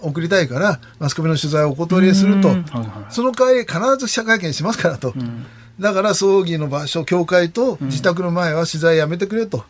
[0.00, 2.54] 送りたいから、マスコミの取材をお断りすると、
[3.10, 5.14] その代わり必ず記者会見しますからと。
[5.80, 9.64] だから葬儀の場所、教会と自宅の前は取材やめてくれと。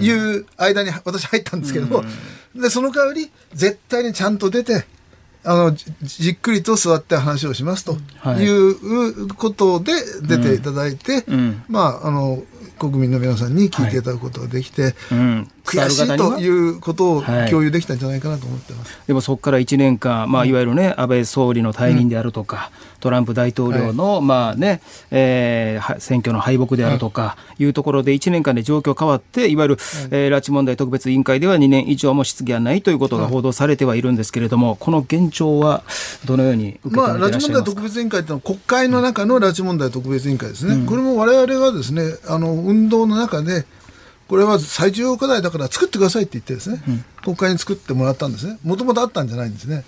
[0.00, 2.02] いう間に私入ったんですけど、
[2.54, 4.86] で、その代わり絶対にちゃんと出て、
[5.48, 7.96] あのじっくりと座って話をしますと
[8.38, 8.46] い。
[8.46, 12.42] うことで出ていただいて、うん、まああの
[12.78, 27.68] 国民の皆さんに聞いていただくことができて、はいうん、悔しいということを共有できたんじゃないかなと思ってます、はい、でもそこから1年間、まあ、いわゆるね、安倍総理の退任であるとか、うん、トランプ大統領の、はい、まあねえー、選挙の敗北であるとかい。
[27.68, 29.76] うところで1年間で状況変わって、いわゆる、
[30.10, 35.82] えー、拉致問題特別委員会では2年以上も質疑がないということが報道されてはいるんですけれども、この現状は
[36.24, 40.74] どのように受け止めていらっしゃいますか、まあ、拉致問題特別委員会というのは国会の中の拉致問題特別委員会ですね。
[40.74, 43.66] うん、これも我々がですねあの運動の中で
[44.28, 48.58] これは最重要課題だから作ってくださいって言ってですね、うん、国会に作ってもらったんですね。
[48.62, 49.84] もともとあったんじゃないんですね。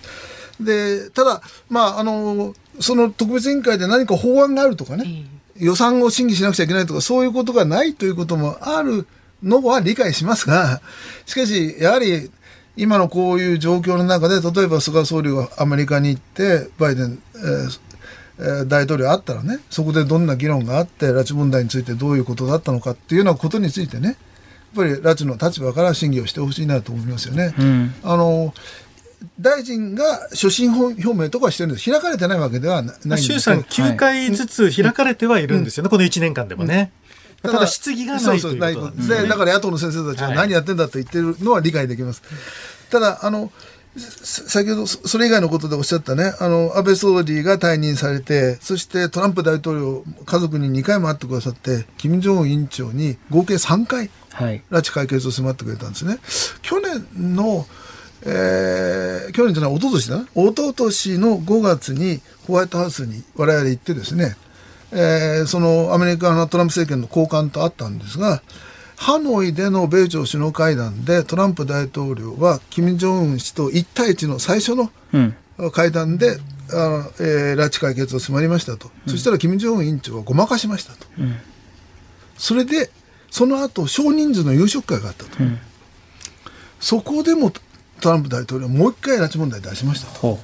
[0.59, 5.26] で、ただ、まあ、あの、その特別委員会で何か法案があるとかね、
[5.57, 9.07] 予算を審議しなくちゃいけないとか、そういうことがないということもある
[9.42, 10.81] のは理解しますが、
[11.26, 12.31] しかし、やはり、
[12.76, 17.81] 今のこういう状況の中で、例えば菅総理がアメリカに行って、バイデン、えー
[18.66, 24.16] 大統領あったらね、そこでどんな議論があって、拉致問題についてどういうことだったのかっていうようなことについてね、
[24.74, 27.54] ぱり拉致の立場から審議をしてほしいなと思いますよね。
[27.59, 28.54] うん、あの
[29.38, 31.90] 大臣が所信表明とかしてるんです。
[31.90, 36.92] 開かれてないわけではないんです衆参9回ずつ開かれてはいるんですよね、うん、この1年間でもね。
[37.42, 39.09] ただ質疑がないということ。
[39.09, 42.22] で、ね、だから野党の先生たちは何やってんだと言ってるのは理解できます。
[42.90, 43.50] ただ、あの、
[43.96, 56.18] 先ほどそれ以外のことでおっしゃったね、あの、安倍総理が退任されて、そしてトランプ大統領、家族に2回も会ってくださって、金正恩委員長に合計3回、拉致解決を迫ってくれたんですね。
[56.62, 57.66] 去年の、
[58.22, 60.22] えー、去年じゃない、一昨年だな。
[60.35, 64.37] 一昨年の5月にホワイトハウスに我々行ってですね、
[64.92, 68.42] えー、そのアメリカのトランプ政権の高官と会ったんですが、
[69.00, 74.90] ハノイでの米朝首脳会談でトランプ大統領は金正恩氏と1対1の最初の
[75.72, 76.40] 会談で、うん、
[76.72, 81.35] あえー、拉致解決を迫りましたと、うん、そしたら金正恩委員長はごまかしましたと、うん、
[82.37, 82.90] それで
[83.31, 85.31] その後少人数の夕食会があったと、
[86.81, 87.52] そこでも
[88.00, 90.38] トランプ大統領はもう一回拉致問題出しましたと、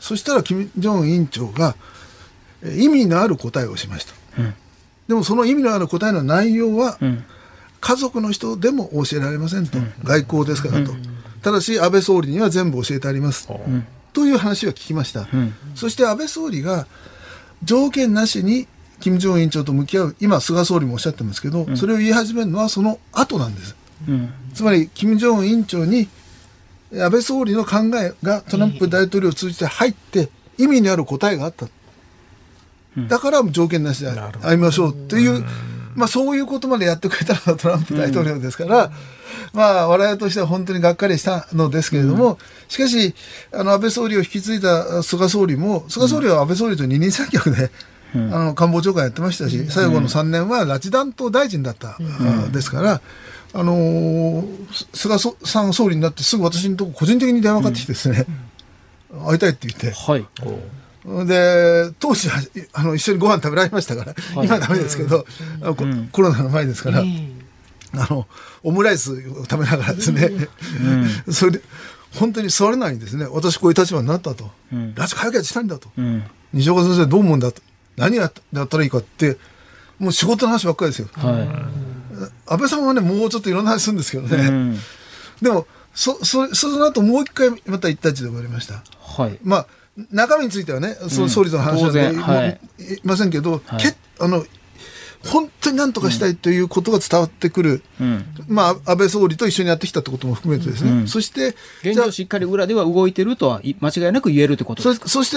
[0.00, 1.76] そしたら金正恩委員長が
[2.76, 4.14] 意味のある答えをしました、
[5.08, 6.98] でもその意味のある答えの内容は、
[7.80, 10.92] 家族の人でも教えられませんと、外交ですからと、
[11.42, 13.48] ただし安倍総理には全部教えてあります、
[14.12, 15.28] という話を聞きました、
[15.74, 16.86] そして安倍総理が
[17.62, 18.66] 条件なしに
[19.00, 23.76] 金正恩委員長と向き合う、今、菅総理もおっしゃってますけど、それを言い始めるのはその後なんです。
[24.54, 26.08] つまり、金正恩委員長に
[26.92, 31.66] 安倍総理の考えがトランプ大統領を通じて入って、意味にある答えがあった。
[33.08, 35.44] だから条件なしで会いましょうという
[35.96, 38.92] まあそういうことまでやってくれたのがトランプ大統領ですから、うん、
[39.54, 42.38] まあ我々としては本当にがっかりしたのですけれども、うん、
[42.68, 43.14] しかし、
[43.52, 47.70] あの安倍総理を引き継いだ菅総理も、菅総理は安倍総理と二人三脚で、うん、
[48.14, 53.00] あの官房長官やってましたし、最後の3年は拉致弾頭大臣だった、うん、ですから、
[53.52, 58.26] あのー、菅さん総理になってすぐ私のとこ個人的に電話かかってきてですね、
[59.26, 59.90] 会いたいって言って。
[59.90, 60.26] はい。
[61.26, 62.40] で、当時は
[62.72, 65.24] あの一緒にご飯食べられましたから、はい、今はダメですけど、
[65.62, 67.40] うん、コロナの前ですから、うん、
[67.94, 68.26] あの、
[68.64, 70.30] オムライスを食べながらですね、
[71.26, 71.60] うん、 それで、
[72.14, 73.26] 本当に座れないんですね。
[73.30, 74.50] 私こういう立場になったと。
[74.72, 75.88] 拉致解決したいんだと。
[76.52, 77.62] 西岡先生どう思うんだと。
[77.96, 78.32] 何やっ
[78.68, 79.36] たらいいかって、
[79.98, 81.08] もう仕事の話ばっかりですよ。
[81.14, 81.48] はい、
[82.46, 84.78] 安倍さんはね、もうちょっといろんな話するんですけどね。
[85.40, 88.82] でも、そ、そ、その後もう一回また一対一で終わりました。
[89.00, 89.38] はい。
[89.42, 89.66] まあ、
[90.12, 94.44] 中身についてはね、その総理との話は、ね、はい、いませんけど、はい、けあの
[95.26, 105.08] 本当に何とかしたいということが伝わってくる、うん、まあ、安倍総理と一緒にやってきたってことも含めてですね、うん、そして現状しっかり裏では動いてるとは間違いなく言えるってことですか？
[105.08, 105.36] そして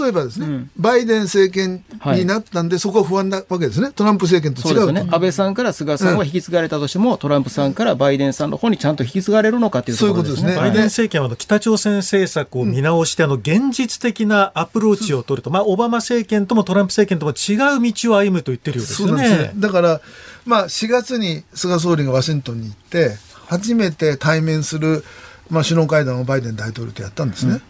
[0.00, 1.84] 例えばですね、うん、バイデン政権
[2.16, 10.56] になったんで、はい、そこは不安なわけですね、トランプ政権と違ううね、安倍さんから菅さんは引き継がれたとしても、トランプさんからバイデンさんの方にちゃんと引き継がれるのかというところですね。
[10.56, 19.52] バイデン政権は北朝鮮政策を見直して、あの現実的なアプローチを取ると、まあ、オバマ政権ともトランプ政権とも違う道を歩むと言ってるようですよね。
[19.56, 20.00] だから、
[20.44, 25.04] まあ、4月に菅総理がワシントンに行って、初めて対面する、
[25.48, 27.60] まあ、首脳会談をバイデン大統領とやったんですね。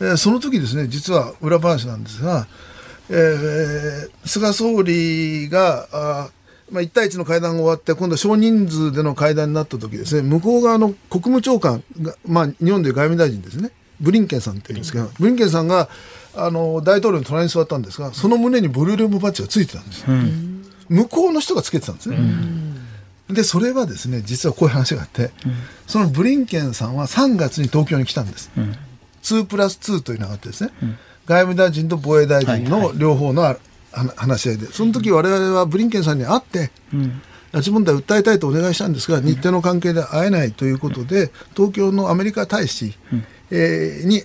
[0.00, 2.46] うん、えー、その時ですね、実は裏話なんですが、
[3.08, 6.30] えー、菅総理が、あ
[6.70, 13.70] まあ、1対1の会談が終わって、今度は少人数での会談になった時ですね、向こう側の国務長官が、まあ、日本で外務大臣ですね、
[14.00, 15.88] ブリンケンさんって言うんですけど、ブリンケンさんが
[16.34, 20.06] あの大統領の隣に座ったんですが、その胸にブルーレムバッジがついてたんですよ。
[20.08, 20.51] うん
[20.92, 22.18] 向こうの人がつけてたんですね。
[23.30, 25.30] でそれはですね実はこういう話があって、
[25.86, 28.50] そのブリンケンさんは3月に東京に来たんです。
[29.22, 30.70] 2プラス2というのがあってですね、
[31.26, 33.56] 外務大臣と防衛大臣の両方の、
[34.16, 36.70] 話し合いでその時我々はブリンケンさんに会って、
[37.52, 42.94] 拉致問題を訴えたいとお願いしたんですが日程の関係で会えないということで東京のアメリカ大使、
[43.50, 44.22] えー、に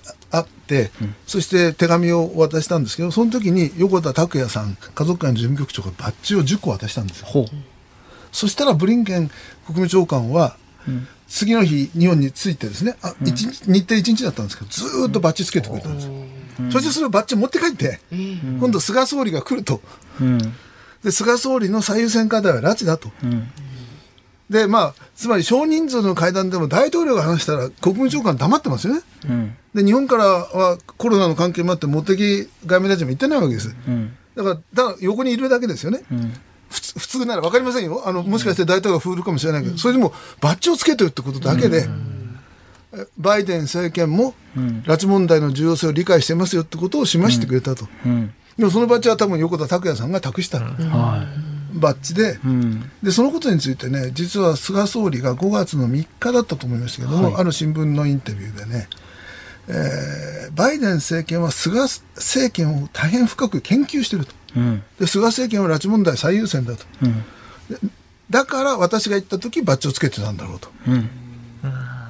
[1.02, 7.28] うん、そして手紙を渡したんですけどその時に横田拓也さん家族会の事務局長がバッジを10個渡したんですよ。
[8.32, 9.30] そしたらブリンケン
[9.66, 10.58] 国務長官は、
[11.28, 16.14] 次の日日本に着いてですねあ、うん、日日程1日だったんですけどずっとバッジつけてくれたんですよ。
[16.72, 19.82] そしてそれをバッジ持って帰って、今度菅総理が来ると。
[21.04, 23.12] で菅総理の最優先課題は拉致だと。
[24.50, 29.02] で、まあ、つまり少人数の会談でも大統領が話したら国務長官黙ってますよね。
[29.26, 33.76] うん、で、日本からはコロナの関係もあって、茂木外務大臣も行ってないわけです。
[33.88, 36.02] うん、だから、だから横にいるだけですよね。
[36.12, 36.34] うん
[36.70, 38.04] 普通なら分かりませんよ。
[38.06, 41.88] あの、もしかして大統領が振るかもしれないけど、それでもバッジをつけてるってことだけで、
[43.18, 47.88] バイデン政権も拉致問題の重要性を理解してますよってことを示してくれたと。
[48.58, 50.66] でもそのバッジは多分横田拓也さんが託したの。
[50.66, 51.47] はい
[51.78, 52.40] バッジで。
[52.44, 58.88] うん、でそのことについてね実は菅総理が5月の3日だったと思いましたけども、はい、ある新聞のインタビューでね、
[59.70, 61.82] えー、バイデン政権は菅
[62.16, 67.92] 政権を大変深く研究していると、うん、で菅政権は拉致問題最優先だと、うん、
[68.30, 70.70] だから私が行った時バッジをつけてたんだろうと。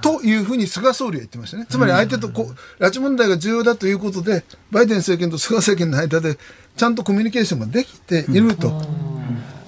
[0.01, 1.65] というふうに菅総理は言ってましたね。
[1.67, 2.43] つまり相手とこ
[2.79, 6.37] う、拉致問題が重要だということで、バイデン政権と菅政権の間で、
[6.75, 8.87] ちゃんとコミュニケーションができていると。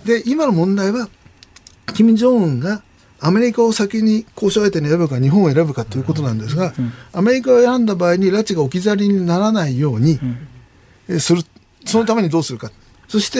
[0.09, 1.07] で、今の問題は、
[1.93, 2.81] 金正恩が
[3.19, 6.73] アメリカを先に交渉相手に選ぶか日本を選ぶかということなんですが、
[7.13, 10.19] アメリカを選んだ場合に拉致が置き去りにならないように
[11.19, 11.43] する、
[11.85, 12.71] そのためにどうするか。
[13.07, 13.39] そして、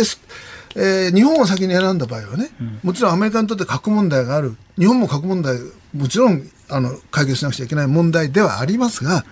[0.76, 2.51] えー、日本を先に選んだ場合はね、
[2.84, 5.57] もちろんアメリカにとって核問題がある、日本も核問題、
[5.95, 9.26] もちろんあの解決しなくちゃいけない問題ではありますが、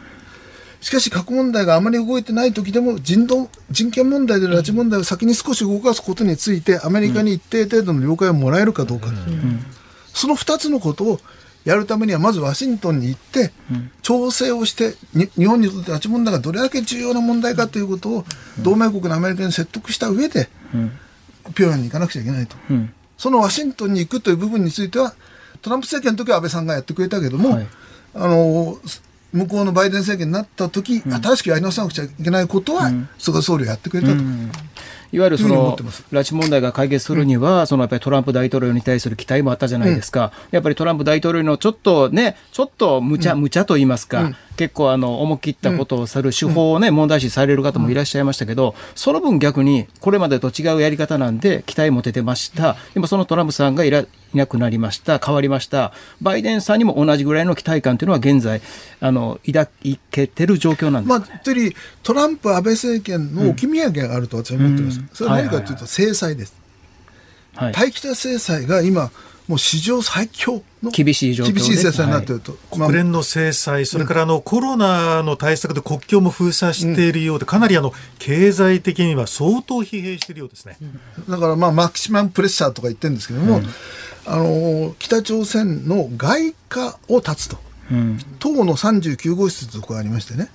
[0.87, 9.65] しかし核問題があまり動いてない時でも人道人権問題で拉致問題を先に少し動かすことについてアメリカに一定程度の了解をもらえるかどうか、うん、
[10.13, 11.19] その2つのことを
[11.65, 13.51] やるためにはまずワシントンに行って
[14.01, 14.93] 調整をして
[15.35, 18.23] 日本にとって拉致問題がどれだけ重要な問題かということを
[18.61, 20.47] 同盟国のアメリカに説得した上で
[21.53, 22.55] 平壌に行かなくちゃいけないと、
[23.17, 25.13] そのワシントンに行くという部分については
[25.61, 27.67] トランプ政権の時は安倍さんがやってくれたけども、はい、
[28.15, 28.77] あの
[29.33, 34.21] 向こうのバイデン政権になった時、うん、新しくやり直さなくちゃいけないことは、菅総理はやってくれたと。
[35.11, 52.75] いわゆるその拉致問題が解決するには、うん、そのやっぱりトランプ大統領に対する期待もあったじゃないですか、うん、やっぱりトランプ大統領のちょっとね、ちょっと無茶、無茶と言いますか、結構あの思い切ったことをする手法をね、問題視される方もいらっしゃいましたけど、その分逆にこれまでと違うやり方なんで期待持ててました。
[52.93, 55.93] でもそのトランプさんがいらいなくなりました、変わりました。
[56.21, 58.61] バイデンさんにも同じぐらいの期待感というのは現在、
[58.99, 59.69] あの抱
[60.11, 64.99] けてる状況なんです、ね、まあ、というトランプ、安倍政権の置き土産があると私は思ってます。
[64.99, 66.55] うん、それは何かというと制裁です。
[67.55, 69.11] はい、対北制裁が今、
[69.47, 80.77] もう史上最強の厳しい状況厳しい制裁になっていると、はい、国連の制裁、それからあの、コロナの対策で国境も封鎖しているようで、かなりあの経済的には相当疲弊しているようですね、
[81.29, 83.65] だからまあマキシマムプレッシャーとか言ってるんですけども、うん、
[84.25, 87.57] あの北朝鮮の外貨を断つと、
[87.89, 90.49] うん、党の39号室というところがありましてね、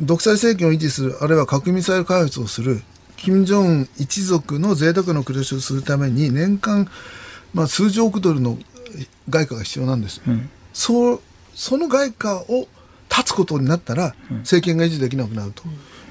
[0.00, 2.80] 独裁政権を維持する、あるいは核ミサイル開発をする、
[3.16, 6.88] 金正恩一族の贅沢な暮らしをするために、年間
[7.54, 8.58] まあ、数十億ドルの
[9.28, 11.20] 外貨が必要なんです、うん、そ
[11.54, 12.68] その外貨を
[13.08, 15.64] 断つことになったら、政権が維持できなくなると。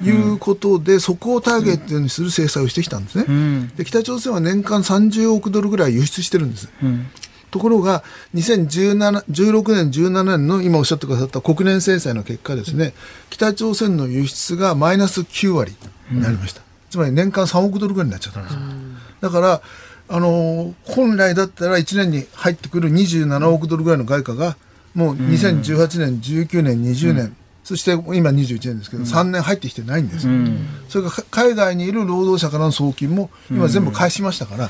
[0.03, 7.07] いうことで、そこをターゲットにする制裁をしてきたんですね、うん、で北朝鮮は年間30億ドルぐらい輸出してるんです、うん、
[7.49, 8.03] ところが
[8.35, 12.93] 2016年、17年の今おっしゃってくださった国連制裁の結果ですね、
[13.29, 15.75] 北朝鮮の輸出がマイナス9割
[16.11, 18.55] になりました、つまり年間3億ドルぐらいになっちゃったんです、
[19.21, 19.61] だから
[20.09, 24.55] あの本来だったら1年に入ってくる27億ドルぐらいの外貨が
[24.93, 30.27] もう2018年、19年、20年、そして今21年ですけど、3年入ってきてないんです、
[30.89, 34.69] それから海外にいる労働者からの送金も今全部返しましたから。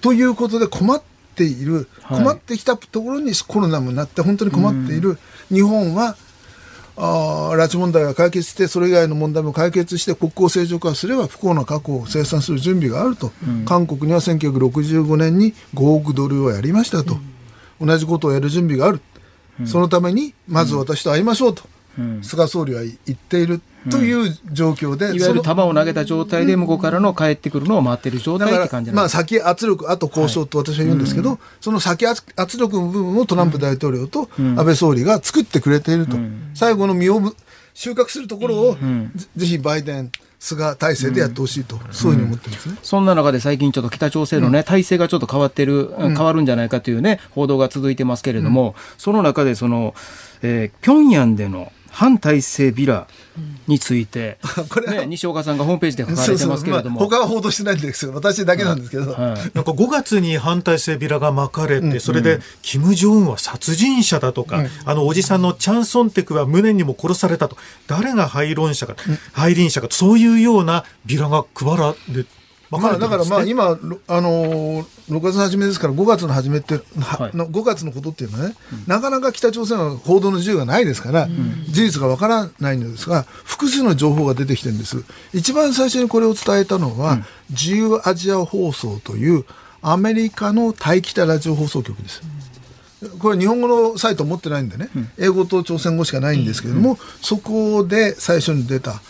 [0.00, 1.02] ということで困っ
[1.34, 6.16] ている、困ってきたところにコロナもなって本当に困っている日本は、
[6.96, 17.16] あ拉致問題が解決して、それ以外の問題も解決して、国交正常化すれば不幸な過去を清算する準備があると、うん、韓国には1965年に5億ドルをやりましたと、
[17.80, 19.00] うん、同じことをやる準備がある、
[19.60, 21.62] うん、そのためにまず私と会いましょうと、
[22.22, 32.22] 菅総理は言っているという状況で、いわゆる球を投げた状態で向こうからの帰ってくるのを待っている状態って感じまあ、先圧力、あと交渉と私は言うんですけど、はい、その先圧
[32.58, 37.34] 力の部分をトランプ大統領と安倍総理が作ってくれていると、うん、最後の実を
[37.74, 49.94] 収穫するところを、うん、ぜひバイデン、菅体制でやってほしいと、うん、そういうふうに思ってますね、そんな中で最近ちょっと北朝鮮のね、体制がちょっと変わってる、変わるんじゃないかというね、報道が続いてますけれども、その中でその、
[50.42, 53.06] えー、平壌での反体制ビラ
[53.66, 54.38] について、
[54.70, 59.30] これ、ね、西岡さんがホームページで書かれてますけれども、そうそうまあ、他は報道してないんですけど、私だけなんですけど、はい。
[59.32, 72.41] はい、なんか5月に反体制ビラが巻かれて、うん、それで、金正恩は殺人者だとか、うん、あのおじさんのチャン・ソンテクは無念にも殺されたと、誰が廃論者か、うん、廃輪者か、そういうようなビラが配られて。
[72.78, 85.04] まあ、だからまあ今、あのー、6月の初めですから5月の初めって、はい、の5月のことっていうのはね、うん、なかなか北朝鮮は報道の自由がないですから、うん、事実がわからないのですが複数の情報が出てきてるんです。
[85.34, 89.44] 一番最初にこれを伝えたのは、うん、自由アジア放送という
[89.82, 92.22] アメリカの対北ラジオ放送局です。
[93.18, 99.02] これ日本語のサイト持ってないんでね、英語と朝鮮語しかないんですけれども、そこで最初に出た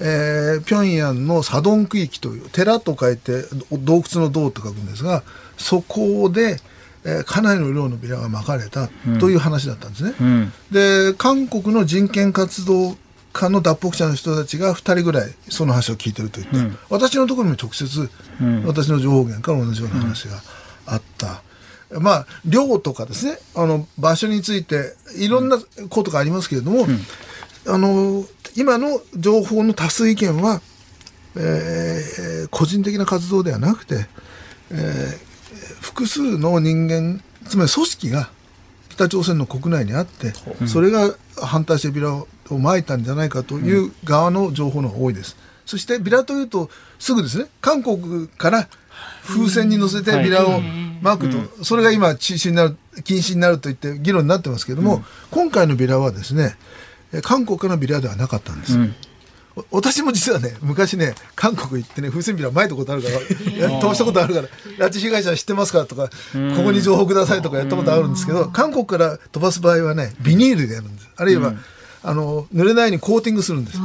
[0.00, 3.42] えー、平壌のサドン区域という寺と書いて
[3.72, 5.24] 洞窟の洞と書くんですが
[5.56, 6.58] そこで、
[7.04, 8.88] えー、かなりの量のビラが巻かれた
[9.18, 10.14] という話だったんですね。
[10.20, 12.96] うん、で韓国の人権活動
[13.32, 18.10] 家の脱北者の人たちが2人ぐらいその話を聞いてると言って、うん、私のところにも直接、
[18.66, 20.40] 私の情報源から同じような話が
[20.86, 21.42] あった。
[22.00, 27.00] まあ、量とかですね、あの、場所について、いろんなことがありますけれども、うん、
[27.66, 28.24] あの、
[28.58, 30.60] 今の情報の多数意見は、
[31.36, 34.08] えー、個人的な活動ではなくて、
[34.72, 38.30] えー、複数の人間、つまり組織が
[38.88, 42.26] 北朝鮮の国内にあって、うん、それが反対してビラを
[42.58, 45.36] まいたんじゃないかという側の情報の方が多いです。
[45.64, 48.68] そしてビラというとすぐですね、韓国から
[49.22, 50.60] 風船に乗せてビラを
[51.00, 56.56] まくと、それが今中止になる、禁止になると言って議論になってますけれども、今回のビラはですね、
[57.22, 58.78] 韓国からのビラではなかったんです。
[59.72, 63.18] 私も実はね、昔ね、韓国行ってね、風船ビラ撒いたことあるから、
[63.80, 64.48] 通したことあるから、
[64.88, 66.08] 拉致被害者知ってますかとか、
[66.56, 71.08] ここに情報くださいとかやったことあるんですけど、韓国から飛ばす場合はね、ビニールでやるんです。
[71.16, 71.54] あるいは、
[72.04, 73.78] あの、濡れないようにコーティングするんです。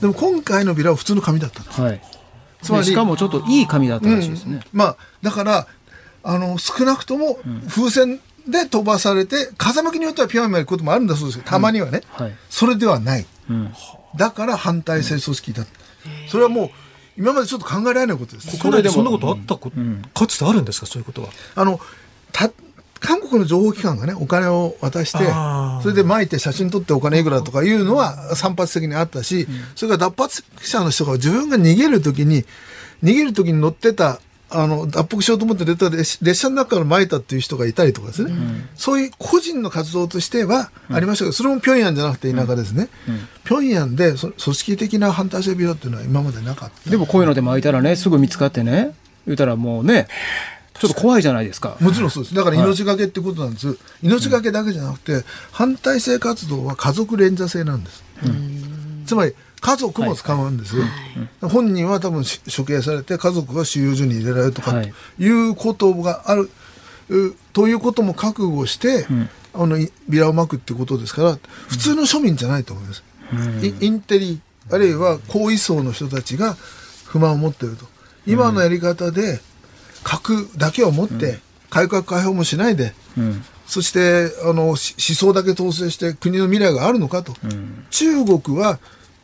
[0.00, 1.80] でも今回のビラは普通の紙だったんです。
[1.80, 2.00] はい。
[2.62, 4.54] つまりしかもちょっといい紙だったらしいですね。
[4.72, 5.66] うん、まあだから
[6.22, 7.38] あの少なくとも
[7.68, 12.24] 風船で飛ばされて風向きによってはピョンまで行くこともあるんだそうですけどたまにはね、うん。
[12.26, 13.72] はい、それではない、うん、
[14.16, 15.66] だから反対性組織だ、
[16.28, 16.70] それはもう
[17.16, 18.58] 今までちょっと考えられないことです。
[18.58, 20.86] これでそんなことあったこ、うん、かつてあるんですか？
[20.86, 21.28] そういうことは。
[21.54, 21.78] あの
[22.32, 22.50] た
[23.04, 25.18] 韓国の情報機関がね、お金を渡して、
[25.82, 32.44] それで巻いて写真撮ってお金いくらとかいうのは散発的にあったし、それから脱発者の人が自分が逃げるときに、
[33.02, 34.20] 逃げるときに乗ってた、
[34.54, 42.88] あの、脱北しようと思って出た列車の中から巻いたっていう人がいたりとかですね、うん、そういう個人の活動としてはありましたけど、それも平壌じゃなくて田舎ですね。
[43.08, 46.90] うん、平壌で組織的な反対性ビラっていうのは今までなかった。
[46.90, 48.94] でもこういうので巻いたらね、すぐ見つかってね、
[49.26, 50.08] 言うたらもうね、
[50.78, 51.76] ちょっと怖いじゃないですか。
[51.80, 52.34] もちろんそうです。
[52.34, 53.68] だから命がけってことなんです。
[53.68, 58.02] はい、命がけだけじゃなくて、反対性活動は家族連座性なんです。
[58.24, 60.88] うん、つまり、家族も使うんですよ、は
[61.48, 66.50] い、本人は多分処刑されて家族が収容所に入れられるとか、はい、いうことがある。
[67.52, 69.76] ということも覚悟して、うん、あの
[70.08, 71.38] ビラをまくってことですから
[71.68, 74.40] 普通の庶民じゃないと思います、うん、インテリ
[74.70, 76.54] あるいは高位層の人たちが
[77.04, 77.86] 不満を持っていると。
[78.26, 79.40] 今のやり方で
[80.04, 81.38] 核だけを持って、
[81.70, 88.78] 改革開放もしないで、うん、そしてあの思想だけ統制して国の未来があるのかと、うん、中国は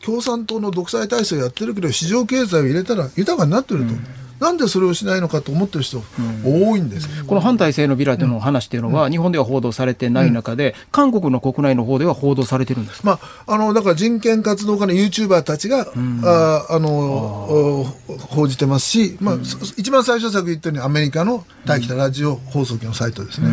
[0.04, 3.86] 共産党の独裁体制をやってるけど市場経済を入れたら豊かになってると。
[3.86, 4.04] うん。
[4.40, 6.02] なんでそれをしないのかと思ってる人、
[6.44, 17.84] 多いんです、うん、この反体制のビラというの話というのは、日本では報道されてない中で、韓国の国内の方では報道されてるんですまあ、あのだから人権活動家のユーチューバーたちが、うん、ああの
[18.28, 19.38] 報じてますし、まあ
[19.76, 23.48] 一番最初さっき言ったようにアメリカの大北ラジオ放送局のサイトですね。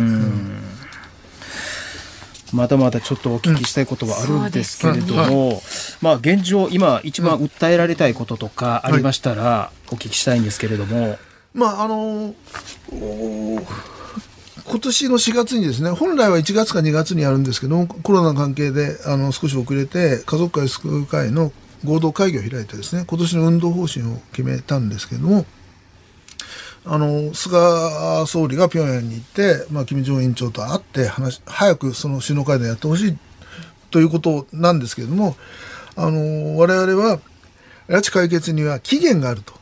[2.52, 5.60] まだまだちょっとお聞きしたいことはあるんですけれども、うんはい、
[6.00, 11.18] まあ現状今一番訴えられたいこととかありましたらお聞きしたいんですけれども、
[11.54, 12.34] まああの
[14.68, 21.52] 今年の4月にですね本来は1月か2月にやるんですけどもコロナの関係であの少し遅れて家族会救う会の
[21.84, 25.46] 合同会議を開いてですね今年の運動方針を決めたんですけども
[26.88, 27.56] あの、菅
[28.26, 33.18] 総理が平壌に行って、まあ、金正恩委員長と会って話、早くその首脳会談やってほしい
[33.90, 35.36] ということなんですけれども、
[35.96, 37.18] あの、我々は、
[37.88, 39.54] 拉致解決には期限があると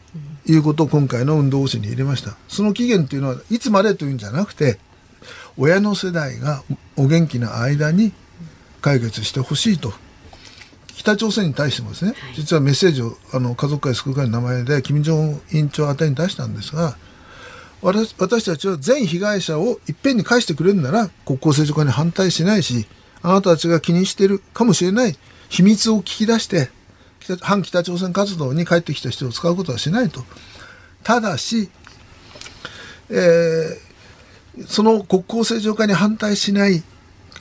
[0.46, 2.36] いうことを今回の運動方針に入れました。
[2.48, 4.78] その期限というのは、いつまでというんじゃなくて、
[5.56, 6.62] 親の世代が
[6.96, 8.12] お元気な間に
[8.82, 9.94] 解決してほしいと。
[10.94, 16.96] 北朝鮮に対してもですね、実はメッセージをあの家族会救う会の名前で金正恩委員長宛てに出したんですが、
[17.84, 22.86] 私私たちは全被害者をいっぺんに返してくれるなら国交正常化に反対しないし
[23.22, 25.16] あなたたちが気にしているかもしれない
[25.50, 26.70] 秘密を聞き出して
[27.42, 30.24] 反北朝鮮活動に帰ってきた人を使うことはしないと。
[31.02, 31.70] ただし、
[33.10, 36.82] えー、その国交正常化に反対しない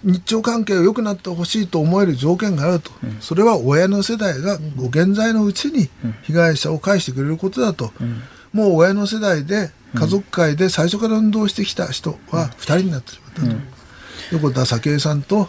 [0.03, 5.89] 日朝関係が良くなってほしいと思える条件があると、うん、それは親の世代がご現在のうちに
[6.23, 8.21] 被害者を返してくれることだと、うん、
[8.51, 13.63] もう親の世代で家族会で最初から運動してきた人は2人になってしまったと、うん、
[14.31, 15.47] 横田早紀江さんと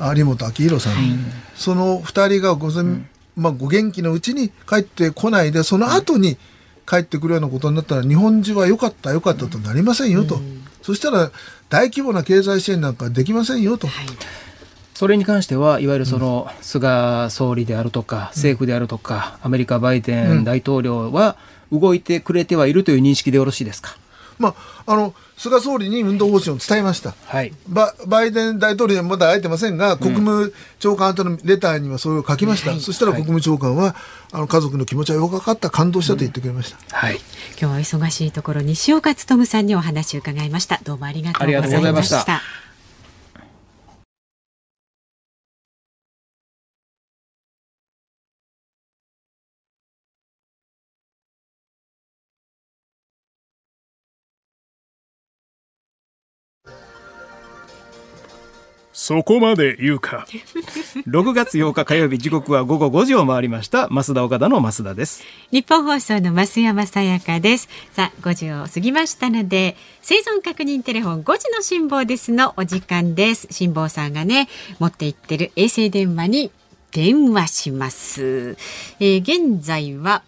[0.00, 1.04] 有本明弘さん、はい、
[1.54, 2.70] その2人がご,、
[3.36, 6.36] まあ、ご元気のうちに帰ってこないでその後に
[6.86, 10.38] 帰ってくるようなことになったら日本中は良かった良かったとなりませんよと、
[10.82, 11.32] そしたら
[11.68, 13.88] 大規模な経済支援なんかできませんよと。
[13.88, 14.06] はい。
[14.94, 21.36] それに関しては、いわゆるその菅総理であるとか、政府であるとか、アメリカ、バイデン大統領は
[21.72, 23.96] 動いてくれてはいるという認識でよろしいですか？
[24.38, 24.54] ま
[24.86, 27.14] あ、あの菅総理に運動方針を伝えました。
[27.24, 32.78] はい、ババイデン大統領にまだ会えてませんが、国務長官宛のレターにはそれを書きました。
[32.78, 33.96] そしたら国務長官は、
[34.32, 36.78] あの家族の気持ちはよく分かった、感動したと言ってくれました。
[36.94, 37.16] はい。
[37.58, 40.80] 今日は忙しいところ西岡努さんにお話を伺いました。
[40.84, 42.42] どうもありがとうございました。
[59.06, 60.26] そこまで言うか。
[61.06, 63.86] 6月8日火曜日時刻は午後5時を回りました。
[63.88, 65.22] 増田岡田の増田です。
[65.52, 67.68] 日本放送の増山さやかです。
[67.92, 73.46] さあ、5時を過ぎましたので、生存確認テレフォン5時の辛抱ですのお時間です。
[73.52, 74.48] 辛抱さんがね、
[74.80, 76.50] 持っていってる衛星電話に
[76.90, 78.56] 電話します。
[78.98, 80.24] えー、現在は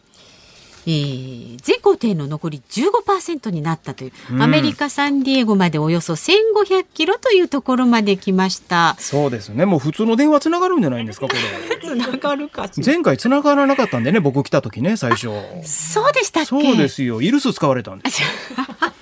[0.88, 8.96] えー、全行程の残り15%になったという、うん、アメリカ・サンディエゴまでおよそ1500キロというところまで来ました。
[8.98, 9.66] そうですね。
[9.66, 11.76] もう普通の電話つながるんじゃないんですかこれ。
[11.86, 12.70] つながるか。
[12.82, 15.28] 前回つながらなかったんでね僕来た時ね最初。
[15.62, 16.48] そうでしたっけ？
[16.48, 17.20] そうですよ。
[17.20, 18.22] イルス使われたんです。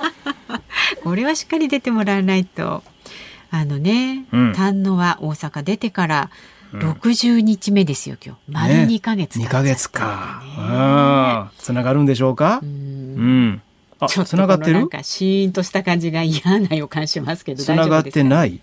[1.05, 2.82] これはしっかり出てもらわないと。
[3.53, 6.30] あのね、うん、丹野は大阪出てから
[6.80, 8.52] 六十日目ですよ今日。
[8.52, 10.42] 丸二ヶ月、ね、2ヶ月か。
[11.58, 12.60] つながるんでしょうか？
[12.62, 13.62] うん。
[13.98, 14.72] あちょっとがってる？
[14.74, 18.60] なんかシーンとした感じが嫌な予感しますけどつながってない？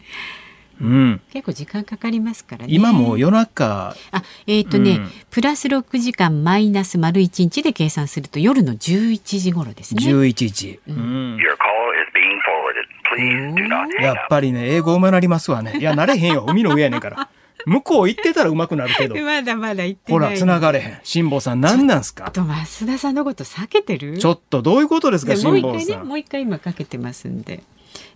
[0.81, 2.73] うん、結構時間かかりますからね。
[2.73, 3.95] 今も夜中。
[4.11, 10.01] あ、えっ、ー、とね、うん、プラス六時間マイナス丸一日で計算すると夜の十一時頃ですね。
[10.03, 10.79] 十一時。
[10.87, 11.37] うん。
[14.01, 15.77] やっぱりね、英語うまなりますわね。
[15.79, 16.45] いや、なれへんよ。
[16.47, 17.29] 海の上やねんから。
[17.65, 19.15] 向こう行ってたらうまくなるけど。
[19.23, 20.99] まだまだ行ってほら、繋がれへん。
[21.03, 22.31] 辛坊さん、何なんすか？
[22.31, 24.17] と、増田さんのこと避けてる？
[24.17, 26.07] ちょっと、どういうことですか、辛坊さん。
[26.07, 27.63] もう一回今かけてますんで。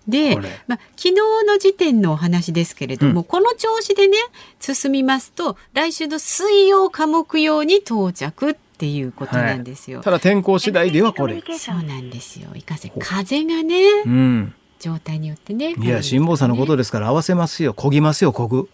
[0.08, 0.38] で、
[0.68, 4.18] まあ、昨日の時点のお話ですけれども、うん、この調子でね
[4.60, 9.98] 進みますと来週の水曜火木曜に到着っていうことなんですよ。
[9.98, 11.44] はい、ただ天候次第ではこれ。
[11.60, 12.48] そうなんですよ。
[12.56, 15.74] いかせ風がね、うん、状態によってね。
[15.78, 17.74] いや辛坊さんのことですから合わせますよ。
[17.74, 18.32] こぎますよ。
[18.32, 18.70] こぐ。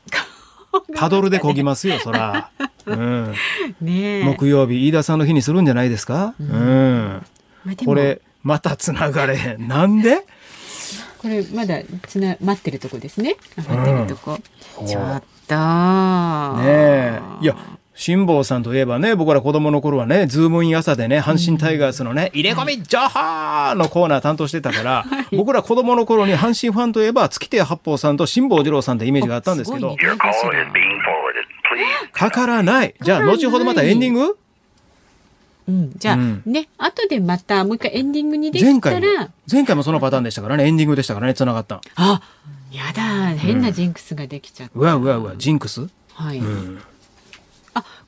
[0.95, 2.49] パドルでこぎますよ、そら。
[2.86, 3.34] うん、
[3.82, 6.34] ね木曜日、飯田さんの日にするんじゃないですか？
[6.39, 7.21] うん。
[7.65, 9.67] うん、これ、またつながれへん。
[9.69, 10.26] なんで？
[11.19, 13.38] これ、まだつな、待ってるとこですね。
[13.55, 14.39] 待ってるとこ。
[14.82, 15.55] うん、ちょっと。
[15.55, 17.21] ねえ。
[17.41, 17.55] いや、
[17.96, 29.96] 辛坊さんといえばね、僕ら子供の頃はね、ズームイン朝でね、阪神タイガースのね、入れ込み情報のコーナー担当してたから、 はい、僕ら子供の頃に阪神ファンといえば、月亭八方さんと辛坊治郎さんってイメージがあったんですけど、
[32.12, 32.96] かからない。
[33.00, 34.38] じゃあ、後ほどまたエンディング？
[35.66, 40.68] うん、じゃあ、うん、ね後でまたもう一回エンディングにできたら前回前回もそのパターンでしたからね。
[40.68, 41.34] エンディングでしたからね。
[41.34, 41.80] つながった。
[41.96, 42.22] あ
[42.70, 43.30] やだ。
[43.38, 45.34] 変なジンクスができちゃった、うん、うわうわうわ。
[45.38, 45.88] ジンクス？
[46.16, 46.80] はい、うん。
[46.80, 46.82] あ、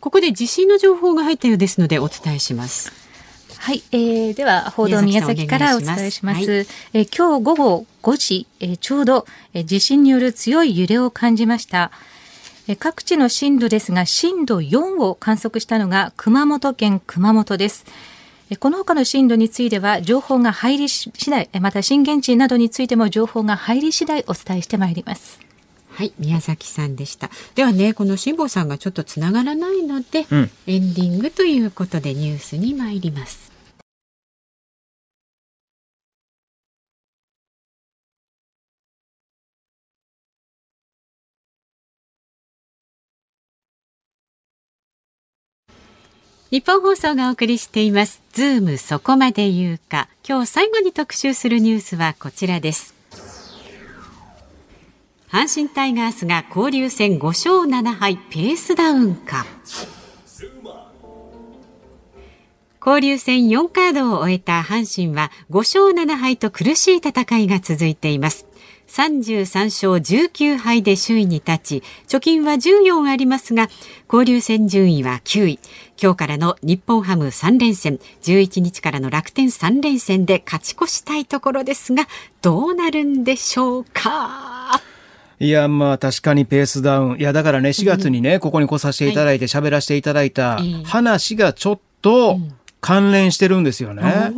[0.06, 2.94] ここで地震の情報が入ったようですのでお伝えします。
[3.58, 6.38] はい、えー、では報道宮崎からお伝えします。
[6.38, 9.26] はい、えー、今日午後5時、えー、ちょうど、
[9.56, 11.90] えー、地震による強い揺れを感じました。
[12.68, 17.84] えー、各地の震度ですが震度4を観測したのが熊本県熊本です。
[18.60, 25.45] この他の震度については情報が入り次第、また震源地などについても情報が入り次第お伝えしてまいります。
[25.96, 27.30] はい、宮崎さんでした。
[27.56, 33.54] ではね、この辛坊さんがちょっとつながらないので、うん、エンディングということでニュースに参ります。
[46.52, 48.22] ニッポン放送がお送りしています。
[48.34, 50.10] ズームそこまで言うか。
[50.28, 52.95] 今日最後に特集するニュースはこちらです。
[55.36, 59.46] 阪神タイガースが交流戦5勝7敗ペースダウンか。
[62.80, 68.48] 交流戦4カードを終えた阪神は5勝7敗と苦しい戦いが続いています。
[68.88, 73.68] 33勝19敗で首位に立ち貯金は14ありますが
[74.10, 75.60] 交流戦順位は9位。
[76.02, 82.08] 今日からの日本ハム3連戦11日からの楽天3連戦で勝ち越したいところですが
[82.42, 84.80] どうなるんでしょうか？
[85.40, 87.20] いや、まあ確かにペースダウン。
[87.20, 92.38] いや、だからね、4月にね、ここに来させていただいて喋らせていただいた話がちょっと
[92.82, 94.34] 関連してるんですよね。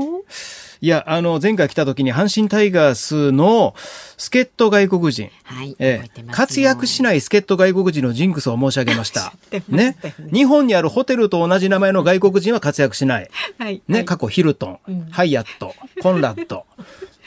[0.79, 3.73] いや、あの、前回来た時に阪神タイガースの
[4.17, 9.33] 助っ人外国人、はいえ活躍しない助っ人外国人のジンクスを申し上げました。
[9.69, 9.97] ね？
[10.31, 13.29] 日本にあるホテルと同じ名前の外国人は活躍しな い。
[13.57, 16.65] はい、ね、過去ヒルトン、うん、ハイアット、コンラッド。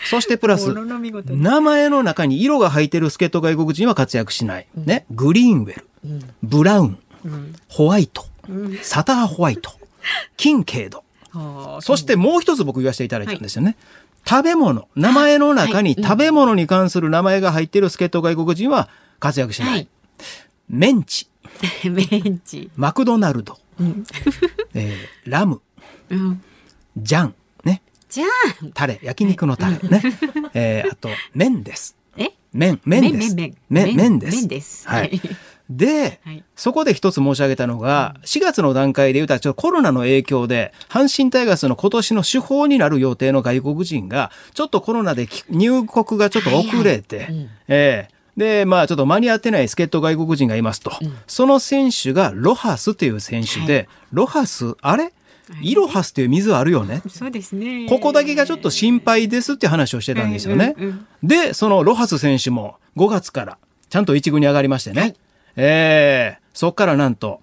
[0.09, 4.67] そしてプラス、名前の中に色が入ってる助っ人外国人は活躍しない。
[4.75, 5.05] ね。
[5.11, 5.87] グリーンウェル、
[6.43, 6.99] ブラウン、
[7.69, 8.25] ホワイト、
[8.83, 9.73] サターホワイト、
[10.37, 11.05] キンケイド。
[11.81, 13.77] そしてもう一つ僕言わせていただいたんですよね。
[14.27, 18.89] 食べ物、名前の中に食べ物に関する名前が入っている助っ人外国人は
[19.19, 19.89] 活躍しない。
[20.69, 21.29] メンチ。
[21.85, 22.71] メンチ。
[22.77, 23.59] マクドナルド。
[25.25, 25.61] ラム。
[26.11, 26.43] うん、
[26.97, 27.35] ジャン。
[28.19, 28.25] ね。
[28.61, 28.73] ジャン。
[28.73, 28.99] タレ。
[29.03, 29.79] 焼肉のタレ。
[29.89, 30.03] ね。
[30.55, 31.97] えー、あと、麺です。
[32.17, 32.31] え？
[32.53, 33.35] 麺、麺です。
[33.35, 34.37] 麺、麺、麺です。
[34.37, 34.89] 麺です。
[34.89, 35.21] はい。
[35.71, 55.13] で、はい、そこで一つ申し上げたのが、4月の段階で言うたら、ちょっとコロナの影響で、阪神タイガースの今年の手法になる予定の外国人が、ちょっとコロナで入国がちょっと遅れて、はいはいうん、えーで、まあ、ちょっと間に合ってない助っ人外国人がいますと、うん、その選手がロハスという選手で、はい、ロハス、あれ？
[55.61, 57.03] イロハスという水あるよね。
[57.09, 57.87] そうですね。
[57.89, 60.75] ここだけがちょっと心配ですって話をしてたんですよね。
[60.77, 60.93] うんうんう
[61.25, 65.01] ん、で、そのロハス選手も5月からちゃんと1軍に上がりましてね。
[65.01, 65.17] はい、
[65.57, 67.41] えー、そっからなんと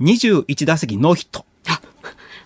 [0.00, 1.44] 21打席ノーヒット。
[1.68, 1.80] あ、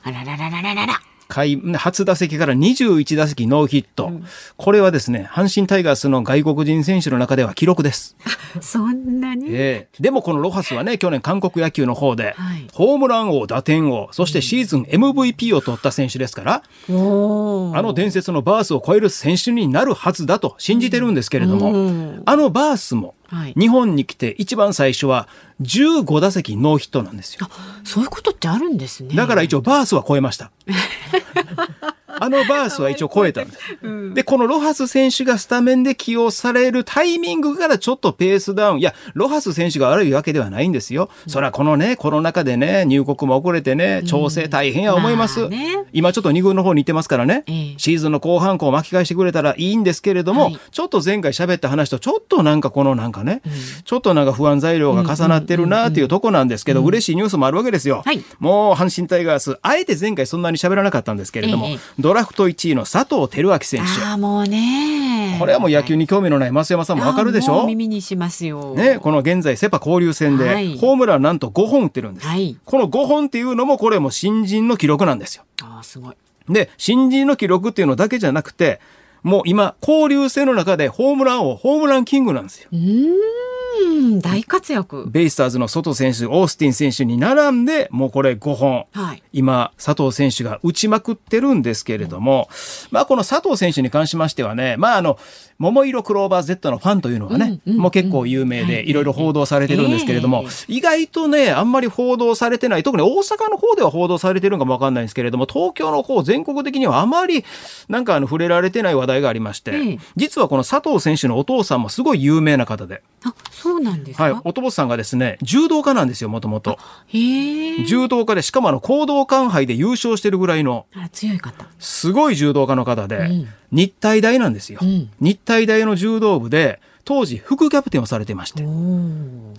[0.05, 1.03] あららららららら。
[1.33, 4.25] 回、初打席から21打席ノーヒット、うん、
[4.59, 8.17] これはですね、阪神タイガースの外国人選手の中では記録です。
[8.61, 25.27] そんなに、えー、でもこのロハスはね、去年韓国野球の方で、はい、ホームラン王、打点王、そしてシーズン MVP を取った選手ですから、うん、あの伝説のバースを超える選手になるはずだと信じてるんですけれども、うん、あのバースも、はい、日本に来て一番最初は
[25.63, 27.49] 15打席ノーヒットなんですよ。
[27.83, 29.17] そういうことってあるんですね。
[29.17, 30.51] だから一応バースは超えました。
[32.21, 33.59] あのバースは一応超えたんです。
[33.83, 38.81] うん、で、このロハス選手がスタメンで起用されるタイミングからちょっとペースダウン。
[38.81, 41.11] いや、ロハス選手が悪いわけではないんですよ。
[41.27, 45.43] うん、そらこのね、コロナ禍でね、入国も遅れてね、調整大変や思います。
[45.43, 53.43] うんまあね、今ちょっと2軍の方に行ってますからね、えー、シーズンの後半こう巻き返してくれたらいいんですけれども、はい、ちょっと前回喋った話とちょっとなんかこのなんかね、
[53.85, 58.03] ちょっとなんか不安材料が重なってるなっていうとこなんですけど、嬉しいニュースもあるわけですよ。
[58.05, 64.05] はい、もう阪神タイガース、あえて前回そんなに喋らなかったんですけれども、えー、ドラフト1位の佐藤輝明選手。
[64.05, 65.37] あもうね。
[65.39, 67.67] これはもう野球に興味のない増山さんもわかるでしょ？
[67.67, 68.75] 耳にしますよ。
[68.75, 72.27] ね、この現在セパ交流戦で、ホームランなんと5本打ってるんです。
[72.27, 75.45] はい、この5本っていうのもこれも新人の記録なんですよ。
[75.63, 76.15] あすごい。
[76.49, 78.81] で、新人の記録っていうのだけじゃなくて、
[79.23, 82.69] もう今、交流戦の中でホームラン王、ホームランキングなんですよ。
[82.73, 85.07] うん大活躍。
[85.09, 92.49] ベイスターズの外選手、オースティン選手に並んで、もうこれ5本、はい、今、佐藤選手が打ちまくってるんですけれども、
[92.91, 95.19] まあこの佐藤選手に関しましてはね、まああの、
[95.63, 98.93] 桃色クローバー Z のファンというのはね、もう結構有名で、い。
[98.93, 107.45] ろいろ報道されてるんですけれども、意外とね、あんまり報道されてない、特に大阪の方では報道されてるのかもわかんないんですけれども、東京の方、全国的にはあまり、
[107.89, 113.03] なんかあの、触れられてない話題がありまして、実はこの佐藤選手のお父さんもすごい有名な方で。
[113.25, 114.25] あ、そうなんですか？
[114.25, 116.77] はい、お父さんがですね、柔道家なんですよ、もともと。
[117.13, 121.67] 柔道家で、しかもあの、行動館杯で優勝してるぐらいの、強い方。
[121.79, 123.49] すごい柔道家の方で、うん。
[123.75, 128.65] 日体大なんですよ、うん、日体大の柔道部で当時副キャプテンをされてまして。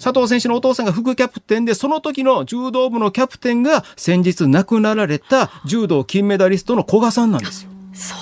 [0.02, 7.70] 佐藤選手のお父さんが副キャプテンでその時の柔道部のキャプテンが先日亡くなられた柔道金メダリストの古賀さんなんですよ。
[7.94, 8.16] そ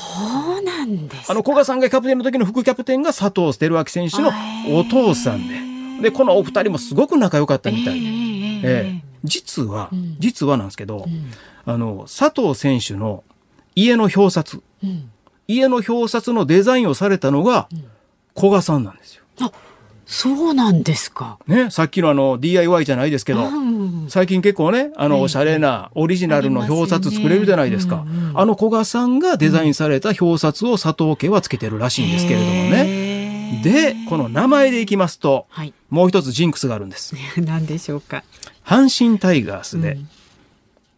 [0.60, 4.32] うなんですあの古賀さんがキャプテンの時の副キャプテンが佐藤輝明選手の
[4.78, 5.72] お父さんで。
[6.02, 11.32] でこのお二人もすごく仲良かったみたいで、えー、えー、実は、うん、実はなんですけど、うん、
[11.72, 13.24] あの佐藤選手の
[13.76, 15.12] 家の表札、うん
[15.56, 17.68] 家の表札のデザインをされたのが
[18.36, 19.24] 古賀さんなんですよ。
[19.42, 19.52] あ
[20.12, 21.40] そうなんですか。
[21.48, 23.48] ね、さっきのあの DIY じゃないですけど、
[24.10, 28.06] 最近結構ね、あのおしゃれなオリジナルの表札作れるじゃないですか。
[28.34, 33.62] あの古賀さんがデザインされた表札を佐藤家はつけてるらしいんですけれどもね。
[33.64, 37.16] で、この名前でいきますと、はい、もう一つジンクスがあるんです。
[37.40, 38.26] 何でしょうか。
[38.66, 39.98] 阪神タイガースで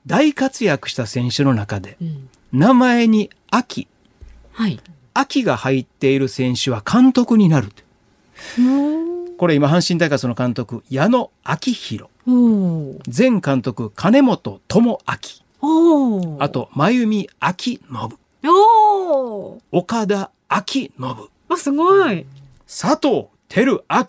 [0.08, 1.98] 大活躍した選手の中で、
[2.52, 3.88] 名前に秋
[4.54, 4.80] はい、
[5.14, 7.70] 秋が入っている選手は監督になる。
[9.38, 14.98] これ今阪神タイガースの監督矢野昭弘前監督金本智明。
[16.40, 17.82] あと真由美昭信
[19.72, 20.92] 岡田昭信。
[21.50, 22.26] あすごい。
[22.68, 23.78] 佐藤輝明。
[23.80, 24.06] あ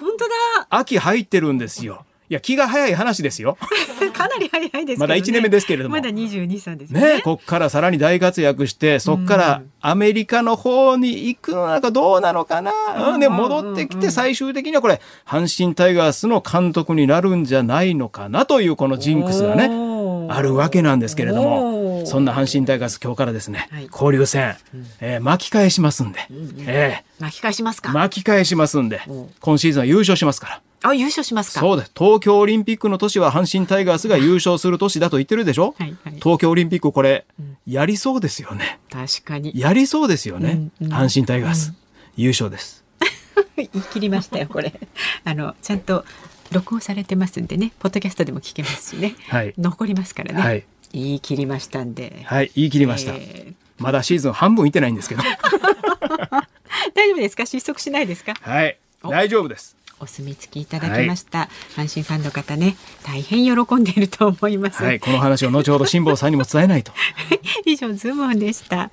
[0.00, 0.66] 本当だ。
[0.70, 3.58] 秋入ってるんですよいや気が早い話ですよ。
[4.14, 5.96] かなり早いです、ね、まだ1年目ですけれども。
[5.96, 7.16] まだ22歳ですね。
[7.16, 12.72] ねこっからさらに大活躍してそっからアメリカの方に行くのかどうなのかな、
[13.10, 19.68] うん、で戻ってきて最終的にはこれ阪神タイガースの監督になるんじゃないのかなというこのジンクスがね
[20.30, 21.82] あるわけなんですけれども。
[22.04, 27.92] そんな阪神タイガース今日からですね、はい、交流戦、うん、えー、巻き返しますんで、うんうん、えー、巻き返しますか。
[27.92, 29.02] 巻き返しますんで、
[29.40, 30.62] 今シーズンは優勝しますから。
[30.82, 31.60] あ優勝しますか？
[31.60, 38.78] そうです東京オリンピックの年は阪神タイガースが優勝する年だと言ってるでしょ、はいはい、東京オリンピックこれ、うん、やりそうですよね。
[38.90, 39.52] 確かに。
[39.54, 41.76] やりそうですよね、うんうん、阪神タイガース、うん、
[42.16, 42.84] 優勝です。
[43.56, 44.72] 言い切りましたよこれ。
[45.24, 46.04] あのちゃんと
[46.50, 47.72] 録音されてますんでね。
[47.78, 52.22] ポッドキャストでも聞けますしね、はい、残りますからね、はい、言い切りましたんで。
[52.24, 55.22] はい言い切りました、えー、まだシーズン半分いってないんですけど。
[56.94, 57.46] 大丈夫ですか？
[57.46, 58.34] 失速しないですか？
[58.40, 58.76] はい。
[59.02, 62.76] 大丈夫ですお墨付きいただきました、はい、阪神ファンの方ね
[63.06, 66.92] 大変喜んでいると思います、はい、この話を後ほど辛坊さんにも伝えないと。
[67.64, 68.90] 以上ズームオンでした。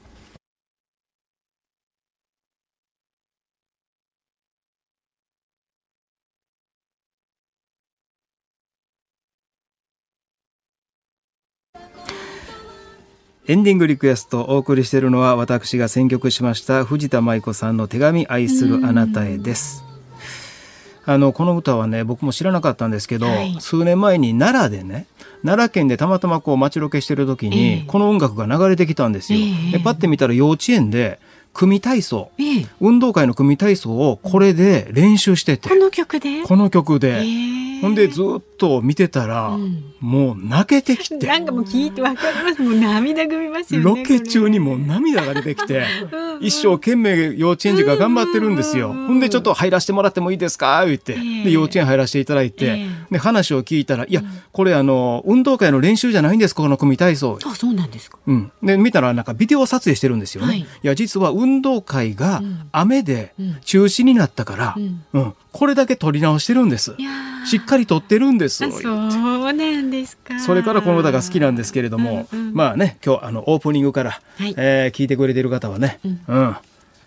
[13.47, 19.88] エンディングリクエストお送りしているのは私が選曲しました藤田舞子さんの手紙愛するあなたへです。
[21.05, 25.07] あのこの歌はね僕も知らなかったんですけど、はい、数年前に奈良でね
[25.43, 29.39] 奈良県でたまたまこう街ロケしてる時に、えー、この音楽が流れてきたんですよ。
[29.39, 31.19] えー、でパッて見たら幼稚園で
[31.53, 35.69] 組体操、えー、運動会の組体操をこれで練習してて。
[35.69, 36.43] この曲で？
[36.43, 37.23] この曲で、
[37.81, 41.27] ほんでずっと見てたら、うん、もう泣けてきて。
[41.27, 42.61] なんかもう聞いてわかります。
[42.61, 45.85] もう涙ぐみますよねロケ中にもう涙が出てきて
[46.41, 50.85] 一生懸命幼稚園児が頑張ってるんですよ、ほんでちょっと入らせてもらってもいいですか？
[50.85, 54.21] 言って、で幼稚園入らせていただいて、で話を聞いたらいや
[54.51, 57.37] これあの運動会の練習じゃないんですこの組体操。
[57.45, 63.33] あそうなんですか、うん、で見たらなんかビデオ撮影してるんですよね、はい、いや実は運動会が雨で
[63.63, 66.95] 中止になったから、うん、うん、これだけ撮り直してるんです。
[67.45, 68.69] しっかり撮ってるんです。
[68.69, 70.39] そうなんですか。
[70.39, 76.55] それからこの歌が好きなんですけれども、うんうん、まあね今日あのオープニングから、はい、えー、聞いてくれてる方はね、うん、うん、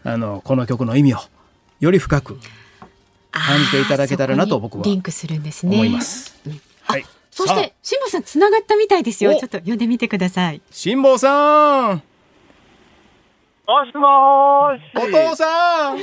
[0.04, 1.18] あのこの曲の意味を
[1.80, 2.38] より深く
[3.30, 5.76] 感じていただけたらなと僕はリンクするんですね。
[5.76, 6.38] 思います。
[6.82, 7.04] はい。
[7.30, 9.32] そして辛坊さんつながったみたいですよ。
[9.32, 10.60] ちょっと読んでみてください。
[10.70, 12.02] 辛坊さん。
[13.66, 14.82] もしもし。
[14.96, 15.98] お父さん。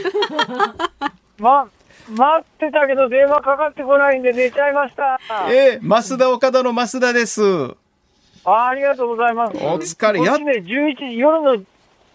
[1.41, 1.67] ま
[2.09, 5.19] 待ってたけど電話かかってこないんで寝ちゃいました。
[5.51, 7.41] えー、増田岡田の増田です。
[8.45, 9.57] あありがとうございます。
[9.57, 10.21] お疲れ。
[10.21, 11.63] やっね、11時、夜の、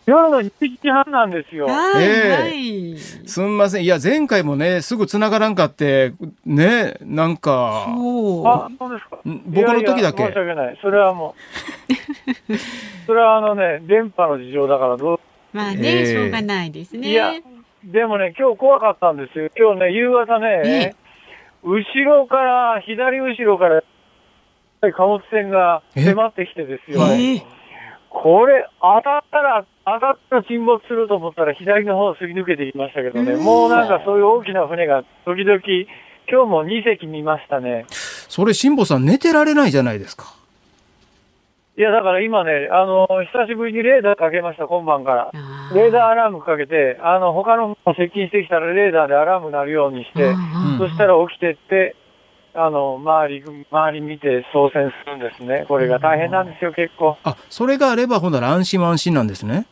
[0.07, 0.51] 夜の11
[0.83, 1.69] 時半なんですよ。
[1.99, 3.85] ええー、すみません。
[3.85, 6.15] いや、前回もね、すぐ繋がらんかって、
[6.47, 7.85] ね、なんか。
[7.95, 8.47] そう。
[8.47, 9.19] あ、そうですか。
[9.25, 10.23] 僕の時だけ。
[10.23, 10.79] いやいや申し訳ない。
[10.81, 11.35] それはも
[12.49, 12.57] う。
[13.07, 15.21] それはあのね、電波の事情だからどう。
[15.55, 17.09] まあね、えー、しょうがないですね。
[17.09, 17.33] いや、
[17.85, 19.49] でもね、今日怖かったんですよ。
[19.57, 20.97] 今日ね、夕方ね、
[21.63, 23.83] 後ろから、左後ろから、
[24.93, 27.01] 貨物船が迫ってきてですよ。
[28.11, 35.61] これ、当たったら、当たったら沈没すると思ったら、左の方をすり抜けていきましたけどね、もうなんかそういう大きな船が時々、
[36.29, 37.87] 今日も2隻見ましたね。
[37.89, 40.35] それ、辛坊さん、寝てられないじゃないですか。
[41.77, 45.31] いや、だから今ね、あの、久しぶりにレーダーかけました、今晩から。
[45.75, 50.35] レーダーアラームかけて、あの、他の接近してきたらレーダーでアラーム鳴るようにして、
[50.79, 51.97] そしたら起きてって、
[52.55, 55.65] あの、周り、周り見て操船するんですね。
[55.67, 57.17] これが大変なんですよ、結構。
[57.25, 59.67] あ、それがあれば、ほんなら安心安心なんですね。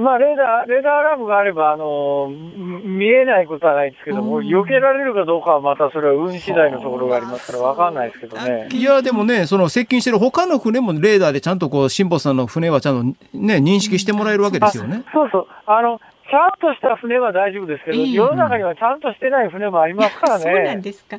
[0.00, 8.68] まあ、レーダー、レーダーアラームがあれば、あの、見えないことはないですけども、避けられるかどうかはまたそれは運次第のところがありますからわかんないですけどね。
[8.72, 15.04] いや、でもね、その接近してる他の船もレーダーでちゃんとこう、辛坊さんの船はちゃんとね、認識してもらえるわけですよね。
[15.12, 15.46] そうそう。
[15.66, 20.44] あの、ちゃんとした船は大丈夫ですけど、世の中にはちゃんとしてない船もありますからね。
[20.44, 21.18] そうなんですか。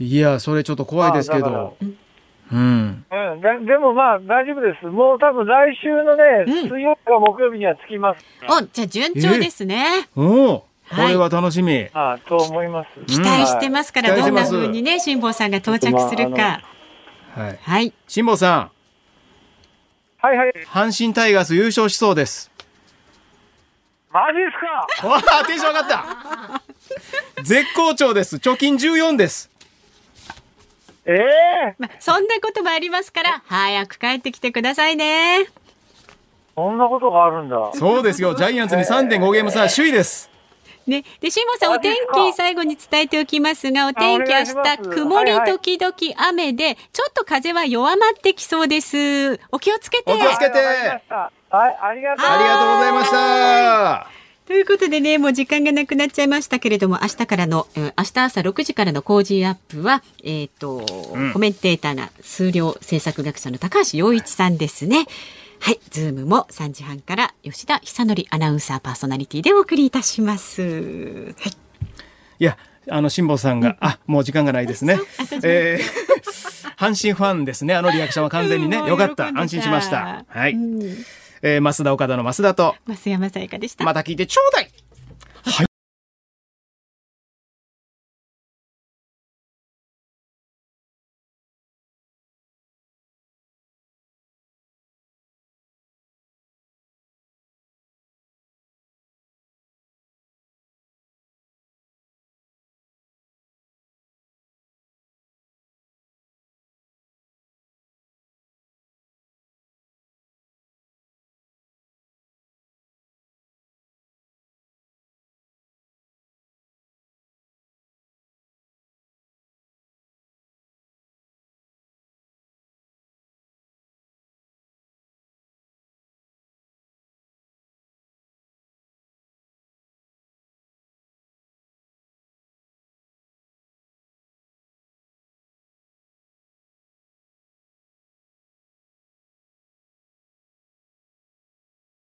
[0.00, 1.76] いや、それちょっと怖いですけど。
[2.52, 3.04] うん。
[3.10, 3.72] うんで。
[3.72, 4.86] でもまあ大丈夫です。
[4.86, 8.24] もう多分来週のね、うん、水曜日か木曜日には着きます。
[8.48, 10.08] お、じゃあ順調ですね。
[10.14, 10.22] お
[10.52, 10.66] お。
[10.90, 11.72] これは楽しみ。
[11.72, 12.88] はい、あと思います。
[13.06, 16.60] 期待してますから、どんな風にね、辛坊さんが到着するか。
[17.34, 17.58] はい。
[17.62, 17.94] はい。
[18.06, 18.70] 辛坊さん。
[20.18, 20.52] はいはい。
[20.66, 22.50] 阪神タイガース優勝しそうです。
[24.12, 25.08] マジですか？
[25.08, 26.62] わあ、テンション上がった
[27.42, 28.36] 絶好調です。
[28.36, 29.50] 貯金14です。
[31.04, 35.46] ええー、まあ、そんなこともありますから、早く帰ってきてくださいね。
[36.54, 37.70] そんなことがあるんだ。
[37.74, 38.34] そうですよ。
[38.34, 40.30] ジャイアンツに3.5ゲーム差、首位です。
[40.86, 45.94] ね、で、辛坊さん、お天気最後に伝えておきますが、お天気明日、曇り時々
[46.28, 49.40] 雨で、ちょっと風は弱まってきそうです。
[49.50, 50.12] お気をつけて。
[50.12, 50.58] お気をつけて。
[50.58, 52.26] はい、ありがとう。
[52.26, 54.21] ありがとうございました。
[54.52, 60.84] ということでね、もう時間がなくなっちゃいましたけれども、明日からの、明日朝6時からのコージーアップは、えっ、ー、と、
[61.14, 65.06] うん、コメンテーターが数量政策学者の高橋洋一さんですね。
[65.58, 70.60] はい、ズームも3時半から吉田尚記アナウンサーパーソナリティでお送りいたします。
[70.60, 71.52] はい。
[72.38, 72.58] いや、
[72.90, 75.00] あの辛坊さんが、あ、もう時間がないですね。
[75.42, 77.74] えー、阪神ファンですね。
[77.74, 79.28] あのリアクションは完全にね、よかった。
[79.28, 80.26] 安心しました。
[80.28, 80.54] はい。
[81.42, 83.84] えー、増田岡田の増田と増山さやかでした。
[83.84, 84.70] また聞いてちょうだい